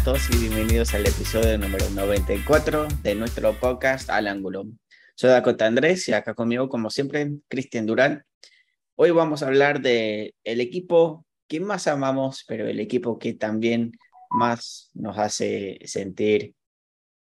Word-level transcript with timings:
A 0.00 0.02
todos 0.02 0.30
y 0.30 0.48
bienvenidos 0.48 0.94
al 0.94 1.04
episodio 1.04 1.58
número 1.58 1.90
94 1.90 2.88
de 3.02 3.14
nuestro 3.14 3.52
podcast 3.60 4.08
Al 4.08 4.28
Ángulo. 4.28 4.64
Soy 5.14 5.28
Dakota 5.28 5.66
Andrés 5.66 6.08
y 6.08 6.14
acá 6.14 6.32
conmigo, 6.32 6.70
como 6.70 6.88
siempre, 6.88 7.32
Cristian 7.48 7.84
Durán. 7.84 8.24
Hoy 8.94 9.10
vamos 9.10 9.42
a 9.42 9.48
hablar 9.48 9.82
de 9.82 10.34
el 10.42 10.62
equipo 10.62 11.26
que 11.46 11.60
más 11.60 11.86
amamos, 11.86 12.46
pero 12.48 12.66
el 12.66 12.80
equipo 12.80 13.18
que 13.18 13.34
también 13.34 13.92
más 14.30 14.90
nos 14.94 15.18
hace 15.18 15.78
sentir 15.84 16.54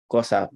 cosas 0.07 0.49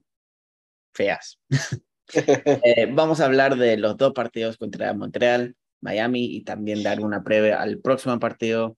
feas. 0.95 1.41
Eh, 2.14 2.86
vamos 2.88 3.19
a 3.19 3.25
hablar 3.25 3.56
de 3.56 3.77
los 3.77 3.97
dos 3.97 4.12
partidos 4.12 4.56
contra 4.59 4.95
Montreal, 4.95 5.56
Miami 5.80 6.36
y 6.36 6.45
también 6.45 6.84
dar 6.84 7.00
una 7.00 7.25
previa 7.25 7.61
al 7.61 7.80
próximo 7.80 8.16
partido, 8.20 8.77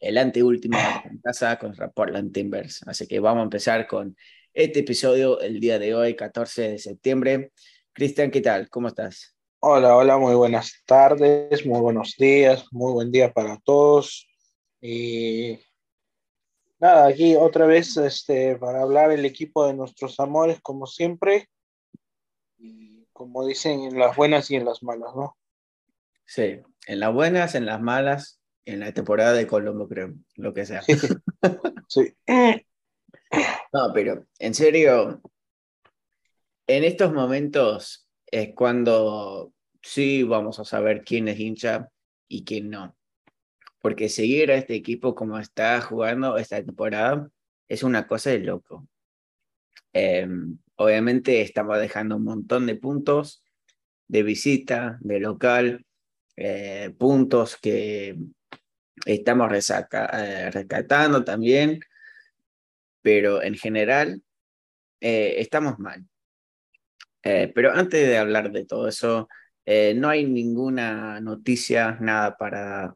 el 0.00 0.18
anteúltimo 0.18 0.78
en 1.04 1.18
casa 1.18 1.58
contra 1.58 1.90
Portland 1.90 2.32
Timbers. 2.32 2.82
Así 2.86 3.06
que 3.06 3.20
vamos 3.20 3.40
a 3.40 3.44
empezar 3.44 3.86
con 3.86 4.16
este 4.52 4.80
episodio 4.80 5.40
el 5.40 5.60
día 5.60 5.78
de 5.78 5.94
hoy, 5.94 6.14
14 6.16 6.70
de 6.70 6.78
septiembre. 6.78 7.52
Cristian, 7.92 8.30
¿qué 8.30 8.40
tal? 8.40 8.68
¿Cómo 8.68 8.88
estás? 8.88 9.36
Hola, 9.60 9.96
hola, 9.96 10.18
muy 10.18 10.34
buenas 10.34 10.82
tardes, 10.86 11.66
muy 11.66 11.80
buenos 11.80 12.14
días, 12.16 12.64
muy 12.70 12.92
buen 12.92 13.10
día 13.10 13.32
para 13.32 13.58
todos. 13.58 14.28
Y 14.80 15.58
nada, 16.78 17.08
aquí 17.08 17.34
otra 17.34 17.66
vez 17.66 17.96
este, 17.96 18.56
para 18.56 18.82
hablar 18.82 19.10
el 19.10 19.24
equipo 19.24 19.66
de 19.66 19.74
nuestros 19.74 20.20
amores, 20.20 20.60
como 20.60 20.86
siempre. 20.86 21.48
Y 22.56 23.06
como 23.12 23.44
dicen, 23.44 23.80
en 23.80 23.98
las 23.98 24.16
buenas 24.16 24.48
y 24.50 24.56
en 24.56 24.64
las 24.64 24.82
malas, 24.82 25.14
¿no? 25.16 25.36
Sí, 26.24 26.60
en 26.86 27.00
las 27.00 27.12
buenas, 27.12 27.54
en 27.56 27.66
las 27.66 27.80
malas, 27.80 28.37
en 28.68 28.80
la 28.80 28.92
temporada 28.92 29.32
de 29.32 29.46
Colombo, 29.46 29.88
creo, 29.88 30.14
lo 30.36 30.52
que 30.52 30.66
sea. 30.66 30.82
Sí. 31.88 32.14
No, 33.70 33.92
pero 33.92 34.26
en 34.38 34.54
serio, 34.54 35.20
en 36.66 36.84
estos 36.84 37.12
momentos 37.12 38.08
es 38.24 38.54
cuando 38.54 39.52
sí 39.82 40.22
vamos 40.22 40.58
a 40.58 40.64
saber 40.64 41.04
quién 41.04 41.28
es 41.28 41.38
hincha 41.38 41.90
y 42.26 42.44
quién 42.44 42.70
no. 42.70 42.96
Porque 43.80 44.08
seguir 44.08 44.50
a 44.50 44.54
este 44.54 44.74
equipo 44.74 45.14
como 45.14 45.38
está 45.38 45.82
jugando 45.82 46.38
esta 46.38 46.64
temporada 46.64 47.28
es 47.68 47.82
una 47.82 48.06
cosa 48.06 48.30
de 48.30 48.38
loco. 48.38 48.88
Eh, 49.92 50.26
obviamente 50.76 51.42
estamos 51.42 51.78
dejando 51.78 52.16
un 52.16 52.24
montón 52.24 52.64
de 52.64 52.76
puntos 52.76 53.44
de 54.06 54.22
visita, 54.22 54.96
de 55.02 55.20
local, 55.20 55.84
eh, 56.36 56.94
puntos 56.96 57.58
que 57.58 58.16
estamos 59.04 59.50
resaca, 59.50 60.10
eh, 60.12 60.50
rescatando 60.50 61.24
también, 61.24 61.80
pero 63.02 63.42
en 63.42 63.54
general 63.54 64.22
eh, 65.00 65.36
estamos 65.38 65.78
mal. 65.78 66.04
Eh, 67.22 67.52
pero 67.54 67.72
antes 67.72 68.06
de 68.06 68.18
hablar 68.18 68.50
de 68.52 68.64
todo 68.64 68.88
eso, 68.88 69.28
no 69.96 70.08
hay 70.08 70.24
ninguna 70.24 71.20
noticia, 71.20 71.98
nada 72.00 72.38
para 72.38 72.94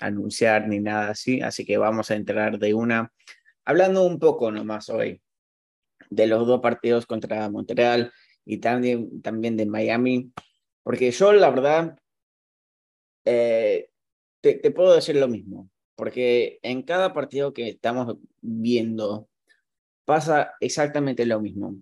anunciar 0.00 0.66
ni 0.66 0.80
nada 0.80 1.10
así, 1.10 1.42
así 1.42 1.66
que 1.66 1.76
vamos 1.76 2.10
a 2.10 2.14
entrar 2.14 2.58
de 2.58 2.72
una, 2.72 3.12
hablando 3.66 4.06
un 4.06 4.18
poco 4.18 4.50
nomás 4.50 4.88
hoy 4.88 5.20
de 6.08 6.26
los 6.26 6.46
dos 6.46 6.62
partidos 6.62 7.04
contra 7.04 7.50
Montreal 7.50 8.12
y 8.46 8.58
también, 8.58 9.20
también 9.20 9.58
de 9.58 9.66
Miami, 9.66 10.32
porque 10.82 11.10
yo 11.10 11.34
la 11.34 11.50
verdad 11.50 11.98
te, 14.40 14.70
puedo 14.70 14.94
decir 14.94 15.16
lo 15.16 15.28
mismo, 15.28 15.68
porque 15.94 16.58
en 16.62 16.82
cada 16.82 17.12
partido 17.12 17.52
que 17.52 17.68
estamos 17.68 18.16
viendo 18.40 19.28
pasa 20.04 20.52
exactamente 20.60 21.26
lo 21.26 21.40
mismo. 21.40 21.76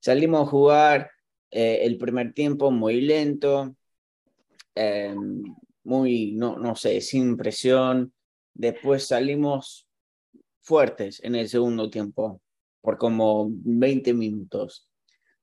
Salimos 0.00 0.46
a 0.46 0.50
jugar 0.50 1.10
eh, 1.50 1.80
el 1.82 1.98
primer 1.98 2.32
tiempo 2.32 2.70
muy 2.70 3.00
lento, 3.00 3.74
eh, 4.74 5.14
muy, 5.84 6.32
no, 6.32 6.58
no 6.58 6.76
sé, 6.76 7.00
sin 7.00 7.36
presión. 7.36 8.12
Después 8.54 9.06
salimos 9.06 9.88
fuertes 10.62 11.20
en 11.22 11.34
el 11.34 11.48
segundo 11.48 11.90
tiempo, 11.90 12.40
por 12.80 12.98
como 12.98 13.48
20 13.50 14.14
minutos. 14.14 14.88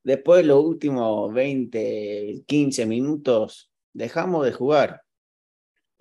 Después, 0.03 0.45
los 0.45 0.63
últimos 0.63 1.31
20, 1.33 2.43
15 2.47 2.85
minutos, 2.85 3.71
dejamos 3.93 4.45
de 4.45 4.51
jugar 4.51 5.01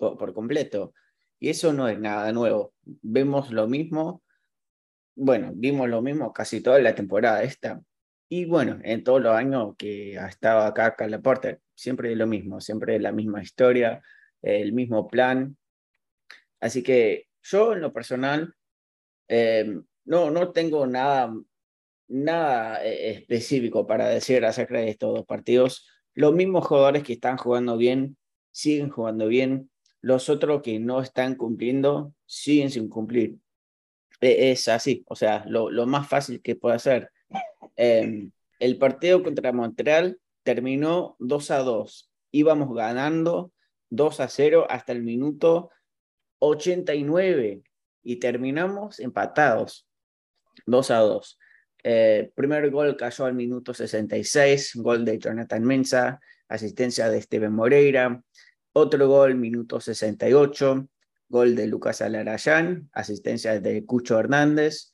por, 0.01 0.33
completo. 0.33 0.93
Y 1.39 1.49
eso 1.49 1.73
no 1.73 1.87
es 1.87 1.99
nada 1.99 2.31
nuevo. 2.31 2.73
Vemos 2.83 3.51
lo 3.51 3.67
mismo, 3.67 4.23
bueno, 5.15 5.51
vimos 5.55 5.89
lo 5.89 6.01
mismo 6.01 6.33
casi 6.33 6.61
toda 6.61 6.79
la 6.79 6.95
temporada 6.95 7.43
esta. 7.43 7.81
Y 8.29 8.45
bueno, 8.45 8.79
en 8.83 9.03
todos 9.03 9.21
los 9.21 9.35
años 9.35 9.75
que 9.77 10.17
ha 10.17 10.27
estado 10.27 10.61
acá 10.61 10.95
Carla 10.95 11.19
Porter, 11.19 11.59
siempre 11.75 12.15
lo 12.15 12.27
mismo, 12.27 12.61
siempre 12.61 12.99
la 12.99 13.11
misma 13.11 13.41
historia, 13.43 14.01
el 14.41 14.73
mismo 14.73 15.07
plan. 15.07 15.57
Así 16.59 16.83
que 16.83 17.27
yo 17.43 17.73
en 17.73 17.81
lo 17.81 17.91
personal 17.91 18.53
eh, 19.27 19.79
no, 20.05 20.31
no 20.31 20.51
tengo 20.51 20.87
nada, 20.87 21.33
nada 22.07 22.85
eh, 22.85 23.11
específico 23.11 23.87
para 23.87 24.07
decir 24.07 24.45
acerca 24.45 24.77
de 24.77 24.89
estos 24.89 25.15
dos 25.15 25.25
partidos. 25.25 25.87
Los 26.13 26.33
mismos 26.33 26.67
jugadores 26.67 27.03
que 27.03 27.13
están 27.13 27.37
jugando 27.37 27.77
bien 27.77 28.17
siguen 28.51 28.89
jugando 28.89 29.27
bien. 29.27 29.70
Los 30.01 30.29
otros 30.29 30.61
que 30.61 30.79
no 30.79 31.01
están 31.01 31.35
cumpliendo 31.35 32.13
siguen 32.25 32.69
sin 32.71 32.89
cumplir. 32.89 33.37
E- 34.19 34.51
Es 34.51 34.67
así, 34.67 35.03
o 35.07 35.15
sea, 35.15 35.43
lo, 35.47 35.69
lo 35.69 35.85
más 35.85 36.07
fácil 36.07 36.41
que 36.41 36.55
puede 36.55 36.75
hacer. 36.75 37.11
Eh, 37.75 38.29
el 38.59 38.77
partido 38.77 39.23
contra 39.23 39.51
Montreal 39.51 40.19
terminó 40.43 41.15
2 41.19 41.51
a 41.51 41.59
2. 41.59 42.11
Íbamos 42.31 42.73
ganando 42.75 43.51
2 43.89 44.19
a 44.19 44.27
0 44.27 44.65
hasta 44.69 44.91
el 44.91 45.03
minuto 45.03 45.69
89 46.39 47.61
y 48.03 48.15
terminamos 48.17 48.99
empatados 48.99 49.87
2 50.65 50.91
a 50.91 50.97
2. 50.99 51.39
Eh, 51.83 52.31
primer 52.35 52.69
gol 52.69 52.95
cayó 52.95 53.25
al 53.25 53.33
minuto 53.33 53.73
66, 53.73 54.73
gol 54.75 55.03
de 55.05 55.17
Jonathan 55.17 55.63
Mensa, 55.63 56.19
asistencia 56.47 57.09
de 57.09 57.21
Steven 57.21 57.53
Moreira. 57.53 58.21
Otro 58.73 59.07
gol, 59.07 59.35
minuto 59.35 59.79
68, 59.79 60.87
gol 61.29 61.55
de 61.55 61.67
Lucas 61.67 62.01
Alarayán, 62.01 62.89
asistencia 62.93 63.59
de 63.59 63.85
Cucho 63.85 64.19
Hernández. 64.19 64.93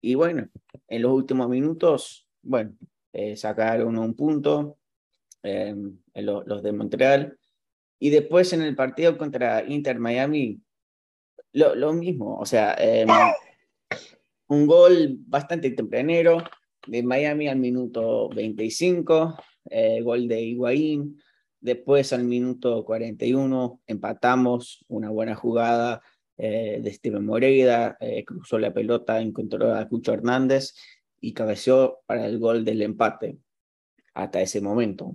Y 0.00 0.14
bueno, 0.14 0.48
en 0.88 1.02
los 1.02 1.12
últimos 1.12 1.48
minutos, 1.48 2.28
bueno, 2.42 2.76
eh, 3.12 3.36
sacaron 3.36 3.98
un 3.98 4.14
punto 4.14 4.78
eh, 5.42 5.74
los, 6.14 6.46
los 6.46 6.62
de 6.62 6.72
Montreal. 6.72 7.38
Y 7.98 8.10
después 8.10 8.52
en 8.52 8.62
el 8.62 8.74
partido 8.74 9.16
contra 9.16 9.64
Inter 9.64 9.98
Miami, 9.98 10.60
lo, 11.52 11.74
lo 11.74 11.92
mismo, 11.92 12.38
o 12.38 12.46
sea, 12.46 12.74
eh, 12.78 13.06
un 14.48 14.66
gol 14.66 15.16
bastante 15.26 15.70
tempranero 15.70 16.42
de 16.86 17.02
Miami 17.02 17.48
al 17.48 17.58
minuto 17.58 18.28
25, 18.30 19.36
eh, 19.70 20.00
gol 20.02 20.28
de 20.28 20.40
Higuaín. 20.40 21.22
Después 21.62 22.12
al 22.12 22.24
minuto 22.24 22.84
41 22.84 23.80
empatamos 23.86 24.84
una 24.88 25.10
buena 25.10 25.36
jugada 25.36 26.02
eh, 26.36 26.80
de 26.82 26.92
Steven 26.92 27.24
Moreira, 27.24 27.96
eh, 28.00 28.24
cruzó 28.24 28.58
la 28.58 28.74
pelota, 28.74 29.20
encontró 29.20 29.72
a 29.72 29.86
Cucho 29.86 30.12
Hernández 30.12 30.74
y 31.20 31.32
cabeció 31.32 32.00
para 32.06 32.26
el 32.26 32.40
gol 32.40 32.64
del 32.64 32.82
empate 32.82 33.38
hasta 34.12 34.42
ese 34.42 34.60
momento. 34.60 35.14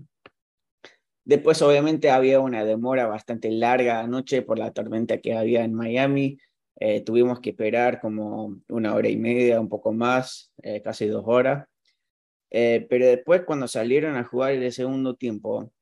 Después 1.25 1.61
obviamente 1.61 2.11
había 2.11 2.39
una 2.39 2.63
demora 2.63 3.07
bastante 3.07 3.51
larga 3.51 3.99
anoche 3.99 4.41
por 4.41 4.57
la 4.57 4.71
tormenta 4.71 5.17
que 5.17 5.35
había 5.35 5.65
en 5.65 5.73
Miami. 5.73 6.39
Eh, 6.79 7.01
tuvimos 7.01 7.41
que 7.41 7.49
esperar 7.49 7.99
como 7.99 8.61
una 8.69 8.95
hora 8.95 9.09
y 9.09 9.17
media, 9.17 9.59
un 9.59 9.67
poco 9.67 9.91
más, 9.91 10.53
casi 10.81 11.07
dos 11.07 11.25
horas. 11.27 11.67
Pero 12.49 13.05
después 13.05 13.41
cuando 13.43 13.67
salieron 13.67 14.15
a 14.15 14.23
jugar 14.23 14.53
el 14.53 14.71
segundo 14.71 15.15
tiempo, 15.15 15.73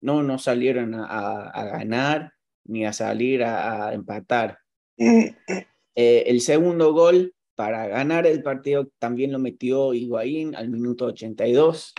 no, 0.00 0.22
no 0.22 0.38
salieron 0.38 0.94
a, 0.94 1.04
a- 1.06 1.48
a 1.50 1.64
ganar 1.66 2.32
ni 2.64 2.84
a 2.86 2.92
salir 2.92 3.42
a, 3.44 3.88
a 3.88 3.94
empatar. 3.94 4.58
Eh, 4.96 6.24
el 6.26 6.40
segundo 6.40 6.92
gol 6.92 7.34
para 7.54 7.88
ganar 7.88 8.26
el 8.26 8.42
partido 8.42 8.88
también 8.98 9.32
lo 9.32 9.38
metió 9.38 9.92
Higuaín 9.94 10.54
al 10.54 10.68
minuto 10.68 11.06
82. 11.06 11.94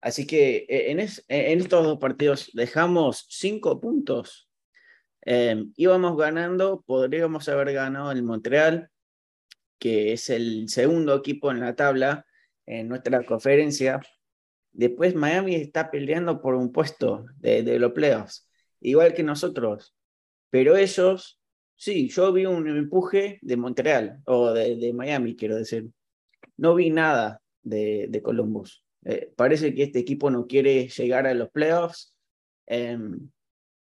Así 0.00 0.26
que 0.26 0.66
eh, 0.68 0.90
en, 0.90 1.00
es- 1.00 1.24
en 1.28 1.60
estos 1.60 1.84
dos 1.84 1.98
partidos 1.98 2.50
dejamos 2.54 3.26
cinco 3.28 3.80
puntos. 3.80 4.48
Eh, 5.26 5.64
íbamos 5.76 6.16
ganando, 6.18 6.82
podríamos 6.86 7.48
haber 7.48 7.72
ganado 7.72 8.10
el 8.12 8.22
Montreal, 8.22 8.90
que 9.78 10.12
es 10.12 10.28
el 10.30 10.68
segundo 10.68 11.14
equipo 11.14 11.50
en 11.50 11.60
la 11.60 11.74
tabla 11.74 12.26
en 12.66 12.88
nuestra 12.88 13.24
conferencia. 13.24 14.00
Después 14.74 15.14
Miami 15.14 15.54
está 15.54 15.90
peleando 15.90 16.42
por 16.42 16.54
un 16.54 16.70
puesto 16.70 17.24
de, 17.38 17.62
de 17.62 17.78
los 17.78 17.92
playoffs, 17.92 18.46
igual 18.80 19.14
que 19.14 19.22
nosotros. 19.22 19.96
Pero 20.50 20.76
ellos 20.76 21.40
sí, 21.76 22.08
yo 22.08 22.32
vi 22.32 22.46
un 22.46 22.66
empuje 22.68 23.38
de 23.42 23.56
Montreal, 23.56 24.20
o 24.26 24.52
de, 24.52 24.92
Miami, 24.92 25.36
quiero 25.36 25.56
decir. 25.56 25.90
No 26.56 26.74
vi 26.74 26.90
nada 26.90 27.40
de, 27.62 28.06
de 28.08 28.22
Columbus. 28.22 28.84
Eh, 29.04 29.32
parece 29.36 29.74
que 29.74 29.82
este 29.84 29.98
equipo 29.98 30.30
no 30.30 30.46
quiere 30.46 30.88
llegar 30.88 31.26
a 31.26 31.34
los 31.34 31.50
playoffs, 31.50 32.14
em, 32.66 33.30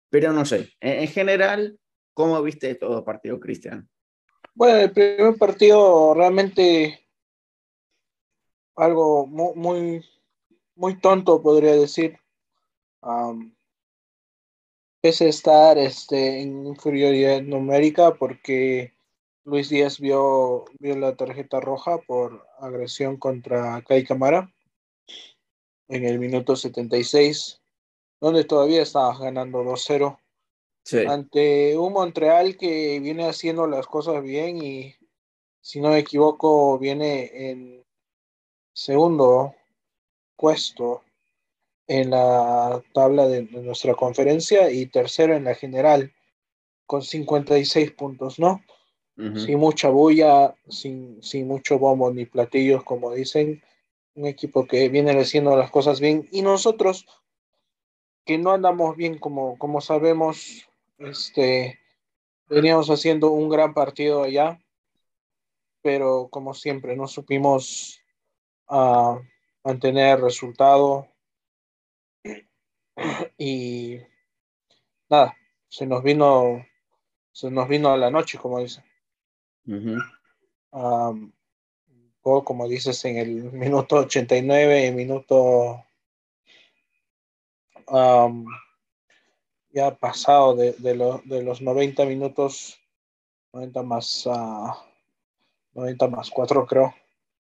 pero 0.09 0.31
no 0.33 0.45
sé. 0.45 0.69
En, 0.79 1.07
general, 1.07 1.79
¿cómo 2.13 2.41
viste 2.41 2.75
todo 2.75 3.03
partido, 3.03 3.39
Cristian? 3.39 3.89
Bueno, 4.53 4.77
el 4.79 4.91
primer 4.91 5.35
partido 5.37 6.13
realmente 6.13 7.07
algo 8.75 9.25
muy, 9.25 10.05
tonto, 11.01 11.41
podría 11.41 11.73
decir. 11.73 12.19
pese 15.01 15.25
a 15.25 15.29
estar 15.29 15.77
este, 15.77 16.41
en 16.41 16.67
inferioridad 16.67 17.41
numérica, 17.41 18.15
porque 18.15 18.93
Luis 19.43 19.69
Díaz 19.69 19.99
vio, 19.99 20.65
vio 20.79 20.97
la 20.97 21.15
tarjeta 21.15 21.59
roja 21.59 21.99
por 21.99 22.45
agresión 22.59 23.17
contra 23.17 23.81
Kai 23.83 24.03
Camara 24.03 24.51
en 25.87 26.05
el 26.05 26.19
minuto 26.19 26.55
76, 26.55 27.61
donde 28.19 28.43
todavía 28.43 28.81
estaba 28.81 29.17
ganando 29.17 29.63
2-0. 29.63 30.19
Ante 31.07 31.77
un 31.77 31.93
Montreal 31.93 32.57
que 32.57 32.99
viene 32.99 33.27
haciendo 33.27 33.67
las 33.67 33.87
cosas 33.87 34.21
bien 34.23 34.63
y, 34.63 34.95
si 35.61 35.81
no 35.81 35.89
me 35.89 35.99
equivoco, 35.99 36.77
viene 36.79 37.49
en 37.49 37.85
segundo 38.73 39.53
puesto 40.37 41.03
en 41.87 42.11
la 42.11 42.81
tabla 42.93 43.27
de, 43.27 43.43
nuestra 43.43 43.95
conferencia 43.95 44.69
y 44.71 44.85
tercero 44.85 45.35
en 45.35 45.45
la 45.45 45.55
general 45.55 46.13
con 46.85 47.01
56 47.01 47.91
puntos, 47.91 48.39
¿no? 48.39 48.61
Sin 49.17 49.57
mucha 49.57 49.89
bulla, 49.89 50.55
sin, 50.69 51.23
sin 51.23 51.47
mucho 51.47 51.79
bombo 51.79 52.13
ni 52.13 52.25
platillos, 52.25 52.83
como 52.83 53.11
dicen, 53.13 53.63
un 54.13 54.27
equipo 54.27 54.67
que 54.67 54.89
viene 54.89 55.19
haciendo 55.19 55.57
las 55.57 55.71
cosas 55.71 55.99
bien. 55.99 56.27
Y 56.31 56.43
nosotros 56.43 57.07
que 58.25 58.37
no 58.37 58.51
andamos 58.51 58.95
bien 58.95 59.17
como, 59.17 59.57
como 59.57 59.81
sabemos, 59.81 60.69
este, 60.99 61.79
veníamos 62.47 62.89
haciendo 62.89 63.31
un 63.31 63.49
gran 63.49 63.73
partido 63.73 64.21
allá, 64.21 64.59
pero 65.81 66.27
como 66.29 66.53
siempre 66.53 66.95
no 66.95 67.07
supimos 67.07 68.01
a 68.67 69.19
mantener 69.67 70.21
resultado. 70.21 71.09
Y 73.37 73.99
nada, 75.09 75.35
se 75.67 75.85
nos 75.85 76.01
vino, 76.03 76.65
se 77.33 77.51
nos 77.51 77.67
vino 77.67 77.89
a 77.89 77.97
la 77.97 78.09
noche, 78.09 78.37
como 78.37 78.59
dice. 78.59 78.81
como 82.21 82.67
dices, 82.67 83.03
en 83.05 83.17
el 83.17 83.51
minuto 83.51 83.97
89, 83.97 84.91
minuto 84.93 85.83
ya 89.71 89.95
pasado 89.95 90.55
de, 90.55 90.73
de, 90.73 91.19
de, 91.25 91.43
los 91.43 91.61
90 91.61 92.05
minutos, 92.05 92.79
90 93.53 93.83
más, 93.83 94.25
uh, 94.25 94.71
90 95.73 96.07
más 96.07 96.29
4 96.29 96.65
creo, 96.65 96.93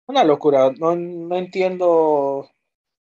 una 0.07 0.23
locura. 0.23 0.71
No, 0.77 0.95
no 0.95 1.35
entiendo 1.35 2.49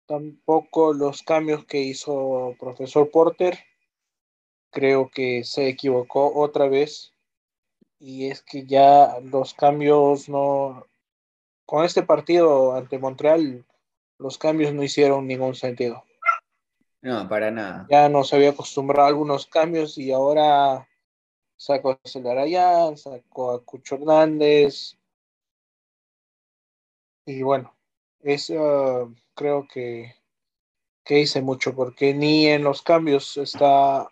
tampoco 0.06 0.93
los 0.93 1.23
cambios 1.23 1.64
que 1.64 1.81
hizo 1.81 2.55
profesor 2.58 3.11
Porter. 3.11 3.58
Creo 4.70 5.11
que 5.11 5.44
se 5.44 5.69
equivocó 5.69 6.32
otra 6.35 6.69
vez. 6.69 7.12
Y 7.99 8.29
es 8.29 8.43
que 8.43 8.67
ya 8.67 9.19
los 9.23 9.55
cambios 9.55 10.29
no... 10.29 10.87
Con 11.67 11.85
este 11.85 12.02
partido 12.02 12.75
ante 12.75 12.99
Montreal, 12.99 13.64
los 14.19 14.38
cambios 14.38 14.75
no 14.75 14.82
hicieron 14.82 15.26
ningún 15.26 15.55
sentido. 15.55 16.03
No, 17.03 17.29
para 17.29 17.50
nada. 17.50 17.87
Ya 17.88 18.08
nos 18.08 18.32
había 18.35 18.50
acostumbrado 18.50 19.06
a 19.06 19.08
algunos 19.08 19.46
cambios 19.46 19.96
y 19.96 20.12
ahora 20.12 20.88
sacó 21.56 21.93
a 21.93 22.00
Celarayán, 22.05 22.96
sacó 22.96 23.53
a 23.53 23.64
Cucho 23.64 23.94
Hernández, 23.94 24.99
y 27.26 27.43
bueno, 27.43 27.75
eso 28.20 29.14
creo 29.34 29.67
que, 29.67 30.14
que 31.05 31.20
hice 31.20 31.43
mucho 31.43 31.75
porque 31.75 32.14
ni 32.14 32.46
en 32.46 32.64
los 32.64 32.82
cambios 32.82 33.37
está 33.37 34.08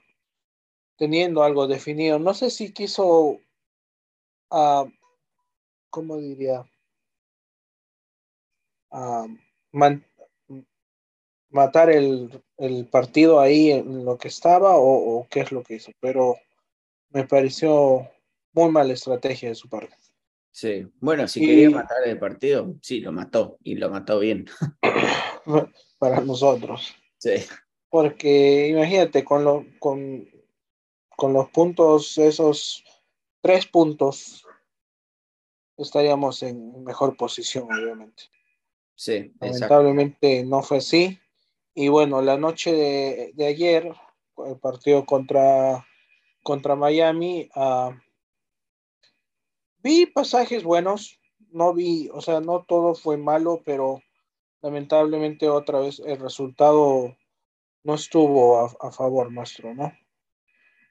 teniendo 0.96 1.42
algo 1.42 1.66
definido. 1.66 2.18
No 2.18 2.34
sé 2.34 2.50
si 2.50 2.72
quiso, 2.72 3.40
uh, 4.50 4.90
¿cómo 5.90 6.16
diría? 6.18 6.64
Uh, 8.90 9.28
matar 11.50 11.90
el, 11.90 12.42
el, 12.56 12.86
partido 12.86 13.40
ahí 13.40 13.70
en 13.70 14.04
lo 14.04 14.18
que 14.18 14.28
estaba 14.28 14.76
o, 14.76 15.26
qué 15.30 15.40
es 15.40 15.52
lo 15.52 15.62
que 15.62 15.74
hizo, 15.74 15.92
pero 16.00 16.36
me 17.10 17.26
pareció 17.26 18.08
muy 18.52 18.70
mala 18.70 18.92
estrategia 18.94 19.50
de 19.50 19.54
su 19.54 19.68
parte. 19.68 19.94
Sí, 20.50 20.86
bueno, 21.00 21.28
si 21.28 21.40
quería 21.40 21.70
matar 21.70 21.98
el 22.06 22.18
partido, 22.18 22.74
sí, 22.82 23.00
lo 23.00 23.12
mató 23.12 23.58
y 23.62 23.76
lo 23.76 23.90
mató 23.90 24.18
bien. 24.18 24.46
Para 25.98 26.20
nosotros. 26.20 26.94
Sí. 27.18 27.34
Porque 27.90 28.68
imagínate, 28.68 29.24
con, 29.24 29.44
lo, 29.44 29.66
con, 29.78 30.28
con 31.16 31.32
los 31.32 31.48
puntos, 31.50 32.18
esos 32.18 32.84
tres 33.40 33.66
puntos, 33.66 34.46
estaríamos 35.76 36.42
en 36.42 36.84
mejor 36.84 37.16
posición, 37.16 37.64
obviamente. 37.72 38.24
Sí, 38.94 39.32
lamentablemente 39.40 40.44
no 40.44 40.62
fue 40.62 40.78
así. 40.78 41.18
Y 41.74 41.88
bueno, 41.88 42.20
la 42.20 42.36
noche 42.36 42.72
de, 43.36 43.46
ayer, 43.46 43.92
el 44.44 44.56
partido 44.58 45.06
contra, 45.06 45.86
contra 46.42 46.74
Miami, 46.74 47.48
uh, 47.54 47.92
Vi 49.88 50.04
pasajes 50.04 50.64
buenos, 50.64 51.18
no 51.50 51.72
vi, 51.72 52.10
o 52.12 52.20
sea, 52.20 52.40
no 52.40 52.62
todo 52.68 52.94
fue 52.94 53.16
malo, 53.16 53.62
pero 53.64 54.02
lamentablemente 54.60 55.48
otra 55.48 55.80
vez 55.80 55.98
el 56.00 56.18
resultado 56.18 57.16
no 57.84 57.94
estuvo 57.94 58.58
a, 58.58 58.92
favor 58.92 59.32
nuestro, 59.32 59.74
¿no? 59.74 59.90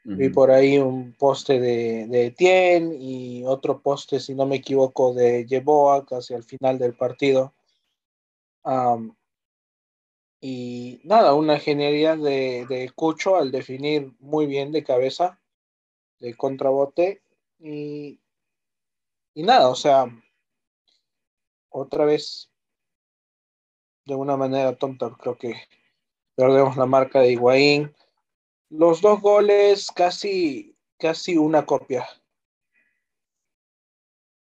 Vi 0.04 0.30
por 0.30 0.50
ahí 0.50 0.80
un 0.80 1.14
poste 1.14 1.60
de, 1.60 2.08
de 2.08 2.26
Etienne 2.26 2.98
y 3.00 3.44
otro 3.46 3.84
poste, 3.84 4.20
si 4.20 4.34
no 4.34 4.48
me 4.48 4.56
equivoco, 4.56 5.14
de 5.14 5.46
Yeboa 5.46 6.04
casi 6.04 6.34
al 6.34 6.44
final 6.44 6.80
del 6.80 6.96
partido. 6.96 7.54
y 10.42 11.02
nada, 11.04 11.36
una 11.36 11.60
genialidad 11.60 12.18
de, 12.18 12.66
de 12.68 12.90
Cucho 12.96 13.36
al 13.36 13.52
definir 13.52 14.12
muy 14.18 14.48
bien 14.48 14.72
de 14.72 14.84
cabeza, 14.84 15.40
de 16.20 16.34
contrabote. 16.34 17.22
Y 17.60 18.22
y 19.38 19.44
nada, 19.44 19.70
o 19.70 19.76
sea, 19.76 20.08
otra 21.70 22.06
vez, 22.06 22.50
de 24.06 24.16
una 24.16 24.36
manera 24.36 24.76
tonta, 24.76 25.16
creo 25.16 25.38
que 25.38 25.54
perdemos 26.34 26.76
la 26.76 26.88
marca 26.88 27.20
de 27.20 27.34
Higuaín. 27.34 27.96
Los 28.70 29.00
dos 29.00 29.22
goles, 29.22 29.92
casi, 29.92 30.76
casi 30.98 31.38
una 31.38 31.68
copia. 31.68 32.10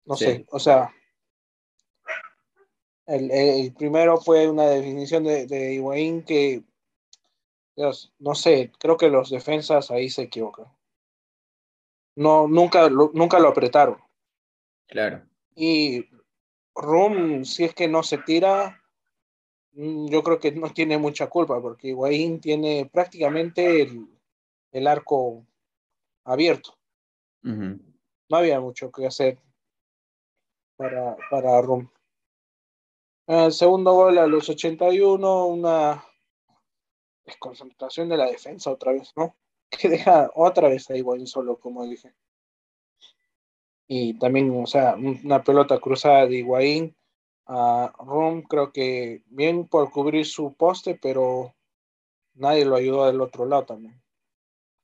No 0.04 0.18
sé, 0.18 0.46
o 0.52 0.60
sea, 0.60 0.94
el, 3.06 3.74
primero 3.76 4.20
fue 4.20 4.50
una 4.50 4.66
definición 4.66 5.24
de, 5.24 5.48
de 5.48 5.76
Higuaín 5.76 6.26
que, 6.26 6.62
no 8.20 8.36
sé, 8.36 8.70
creo 8.80 8.98
que 8.98 9.08
los 9.08 9.30
defensas 9.30 9.92
ahí 9.92 10.10
se 10.10 10.24
equivocan. 10.24 10.66
No, 12.18 12.50
nunca, 12.50 12.90
nunca 12.90 13.40
lo 13.40 13.48
apretaron. 13.48 14.03
Claro. 14.88 15.24
Y 15.56 16.08
Rum, 16.76 17.46
si 17.46 17.64
es 17.64 17.74
que 17.74 17.88
no 17.88 18.04
se 18.04 18.18
tira, 18.20 18.82
mm, 19.74 20.08
yo 20.08 20.24
creo 20.24 20.40
que 20.40 20.52
no 20.52 20.72
tiene 20.74 20.98
mucha 20.98 21.28
culpa, 21.28 21.62
porque 21.62 21.90
Higuaín 21.90 22.40
tiene 22.40 22.90
prácticamente 22.92 23.90
el, 24.72 24.88
arco 24.88 25.46
abierto. 26.24 26.78
No 27.42 28.38
había 28.38 28.60
mucho 28.60 28.92
que 28.92 29.06
hacer 29.06 29.38
para, 30.76 31.16
para 31.30 31.62
Rum. 31.62 31.90
El 33.28 33.52
segundo 33.52 33.94
gol 33.94 34.18
a 34.18 34.28
los 34.28 34.50
81, 34.50 35.46
una 35.46 36.04
desconcentración 37.26 38.10
de 38.10 38.18
la 38.18 38.26
defensa 38.26 38.72
otra 38.72 38.94
vez, 38.94 39.14
¿no? 39.16 39.36
Que 39.70 39.90
deja 39.90 40.30
otra 40.36 40.70
vez 40.70 40.90
a 40.90 40.96
Higuaín 40.96 41.26
solo, 41.26 41.58
como 41.58 41.86
dije 41.88 42.14
y 43.96 44.14
también, 44.16 44.52
o 44.56 44.66
sea, 44.66 44.96
una 44.96 45.44
pelota 45.44 45.80
cruzada 45.80 46.26
de 46.26 46.38
Higuaín 46.38 46.96
a 47.46 47.94
Rum, 48.00 48.42
creo 48.42 48.72
que 48.72 49.22
bien 49.28 49.68
por 49.68 49.92
cubrir 49.92 50.26
su 50.26 50.56
poste, 50.56 50.98
pero 51.00 51.54
nadie 52.34 52.66
lo 52.66 52.76
ayudó 52.76 53.06
del 53.06 53.22
otro 53.22 53.46
lado 53.46 53.66
también. 53.66 54.02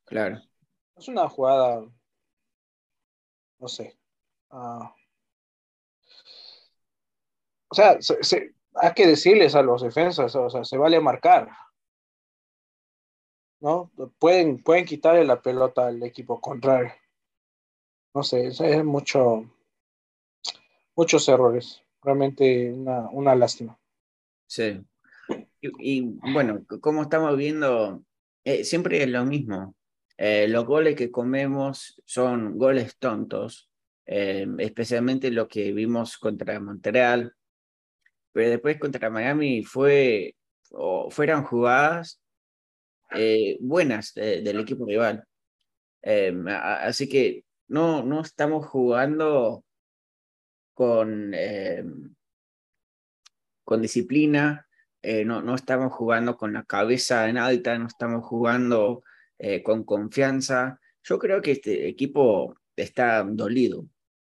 Claro. 0.05 0.41
Es 0.95 1.07
una 1.07 1.27
jugada 1.27 1.85
no 3.59 3.67
sé. 3.67 3.97
Ah. 4.51 4.95
o 7.69 7.75
sea, 7.75 7.97
hay 8.75 8.93
que 8.93 9.07
decirles 9.07 9.53
a 9.55 9.61
los 9.61 9.81
defensas, 9.81 10.35
o 10.35 10.49
sea, 10.49 10.63
se 10.63 10.77
vale 10.77 10.99
marcar. 10.99 11.49
¿No? 13.59 13.91
Pueden, 14.19 14.63
pueden 14.63 14.85
quitarle 14.85 15.25
la 15.25 15.41
pelota 15.41 15.87
al 15.87 16.01
equipo 16.03 16.39
contrario. 16.39 16.93
No 18.13 18.23
sé, 18.23 18.47
es 18.47 18.83
mucho, 18.83 19.49
muchos 20.95 21.27
errores. 21.29 21.83
Realmente 22.01 22.71
una, 22.71 23.09
una 23.11 23.35
lástima. 23.35 23.77
Sí. 24.47 24.81
Y, 25.61 26.01
bueno, 26.33 26.65
como 26.81 27.03
estamos 27.03 27.35
viendo, 27.37 28.03
eh, 28.43 28.63
siempre 28.63 29.03
es 29.03 29.09
lo 29.09 29.25
mismo. 29.25 29.75
Eh, 30.17 30.47
los 30.47 30.65
goles 30.65 30.95
que 30.95 31.11
comemos 31.11 32.01
son 32.05 32.57
goles 32.57 32.97
tontos, 32.97 33.69
eh, 34.05 34.47
especialmente 34.57 35.31
lo 35.31 35.47
que 35.47 35.71
vimos 35.71 36.17
contra 36.17 36.59
Montreal, 36.59 37.33
pero 38.31 38.49
después 38.49 38.79
contra 38.79 39.09
Miami 39.09 39.63
fue, 39.63 40.35
o 40.71 41.09
fueron 41.11 41.43
jugadas 41.43 42.21
buenas 43.59 44.13
del 44.13 44.59
equipo 44.59 44.85
rival. 44.85 45.25
así 46.03 47.09
que 47.09 47.43
no, 47.69 48.03
no 48.03 48.21
estamos 48.21 48.65
jugando 48.65 49.63
con, 50.73 51.33
con 53.63 53.81
disciplina, 53.81 54.67
eh, 55.01 55.23
no, 55.23 55.41
no 55.41 55.55
estamos 55.55 55.93
jugando 55.93 56.35
con 56.35 56.53
la 56.53 56.63
cabeza 56.63 57.29
en 57.29 57.37
alta, 57.37 57.77
no 57.77 57.87
estamos 57.87 58.25
jugando 58.25 59.03
eh, 59.37 59.63
con 59.63 59.83
confianza. 59.83 60.79
Yo 61.03 61.19
creo 61.19 61.41
que 61.41 61.51
este 61.51 61.87
equipo 61.87 62.57
está 62.75 63.23
dolido. 63.23 63.85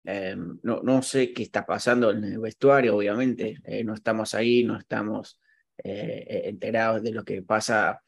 Eh, 0.04 0.36
no, 0.64 0.82
no 0.84 1.02
sé 1.02 1.34
qué 1.34 1.44
está 1.44 1.66
pasando 1.66 2.12
en 2.12 2.24
el 2.24 2.40
vestuario, 2.40 2.98
obviamente. 2.98 3.60
no 3.86 3.94
estamos 3.94 4.34
ahí, 4.34 4.64
no 4.64 4.78
estamos 4.78 5.40
enterados 5.78 7.04
de 7.04 7.12
lo 7.12 7.24
que 7.24 7.44
pasa 7.44 8.02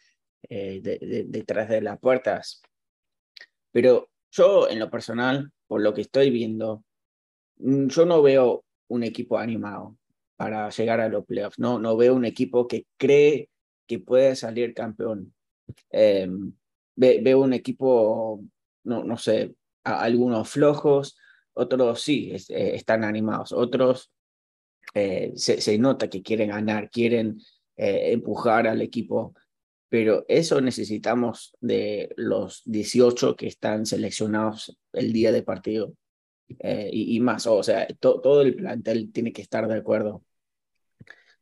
detrás 0.50 1.70
de 1.70 1.82
las 1.82 2.00
puertas. 2.00 2.62
Pero 3.72 4.10
yo, 4.32 4.70
en 4.70 4.80
lo 4.80 4.90
personal, 4.90 5.52
por 5.68 5.82
lo 5.82 5.94
que 5.94 6.02
estoy 6.02 6.30
viendo, 6.30 6.84
mm, 7.58 7.88
yo 7.88 8.06
no 8.06 8.22
veo 8.22 8.64
un 8.88 9.04
equipo 9.04 9.38
animado 9.38 9.98
para 10.36 10.70
llegar 10.70 11.02
a 11.02 11.10
los 11.10 11.26
playoffs. 11.26 11.60
No, 11.60 11.80
no 11.80 11.98
veo 11.98 12.16
un 12.16 12.26
equipo 12.26 12.68
que 12.68 12.86
cree 12.98 13.50
que 13.88 14.00
puede 14.00 14.36
salir 14.36 14.74
campeón. 14.74 15.34
Em, 15.92 16.54
veo 16.96 17.42
un 17.42 17.54
equipo, 17.54 18.44
no, 18.84 19.04
no 19.04 19.18
sé, 19.18 19.56
algunos 19.84 20.50
flojos, 20.50 21.18
otros 21.54 22.02
sí, 22.02 22.32
eh, 22.50 22.72
están 22.76 23.04
animados, 23.04 23.52
otros 23.52 24.12
eh, 24.94 25.34
se, 25.36 25.78
nota 25.78 26.10
que 26.10 26.22
quieren 26.22 26.50
ganar, 26.50 26.90
quieren 26.90 27.40
eh, 27.76 28.12
empujar 28.12 28.68
al 28.68 28.82
equipo, 28.82 29.34
pero 29.90 30.26
eso 30.28 30.62
necesitamos 30.62 31.56
de 31.60 32.14
los 32.18 32.62
18 32.66 33.36
que 33.36 33.48
están 33.48 33.86
seleccionados 33.86 34.78
el 34.94 35.12
día 35.14 35.32
de 35.32 35.44
partido. 35.44 35.94
y, 36.92 37.20
más, 37.20 37.46
o 37.48 37.62
sea, 37.62 37.88
todo 38.00 38.42
el 38.42 38.56
plantel 38.56 39.12
tiene 39.12 39.32
que 39.32 39.42
estar 39.44 39.68
de 39.68 39.76
acuerdo. 39.78 40.24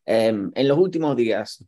Em, 0.06 0.52
en 0.56 0.68
los 0.68 0.78
últimos 0.78 1.16
días, 1.16 1.66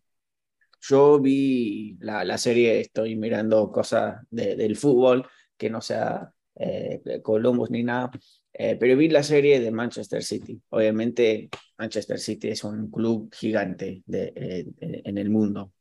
yo 0.81 1.19
vi 1.19 1.98
la, 2.01 2.24
la 2.24 2.38
serie, 2.38 2.79
estoy 2.81 3.15
mirando 3.15 3.71
cosas 3.71 4.17
del 4.29 4.75
fútbol, 4.77 5.27
que 5.57 5.69
no 5.69 5.81
sea 5.81 6.33
eh, 6.55 7.21
Columbus 7.21 7.69
ni 7.69 7.83
nada, 7.83 8.12
eh, 8.53 8.75
pero 8.79 8.98
vi 8.98 9.09
la 9.09 9.24
serie 9.24 9.59
de 9.59 9.71
Manchester 9.71 10.24
City. 10.24 10.62
Obviamente, 10.69 11.50
Manchester 11.77 12.19
City 12.19 12.50
es 12.50 12.63
un 12.63 12.89
club 12.89 13.33
gigante 13.33 14.03
de, 14.05 14.33
eh, 14.36 14.67
en 14.79 15.17
el 15.17 15.29
mundo. 15.29 15.71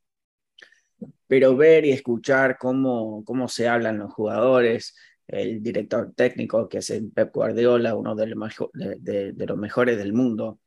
Pero 1.29 1.57
ver 1.57 1.85
y 1.85 1.93
escuchar 1.93 2.59
cómo, 2.59 3.25
cómo 3.25 3.49
se 3.49 3.69
hablan 3.69 3.99
los 3.99 4.13
jugadores, 4.13 4.95
el 5.29 5.63
director 5.63 6.13
técnico 6.15 6.69
que 6.69 6.79
es 6.79 6.93
Pep 7.15 7.33
Guardiola, 7.35 7.95
uno 7.95 8.15
de 8.15 8.27
los, 8.27 9.59
mejores 9.59 9.99
del 9.99 10.13
mundo. 10.13 10.59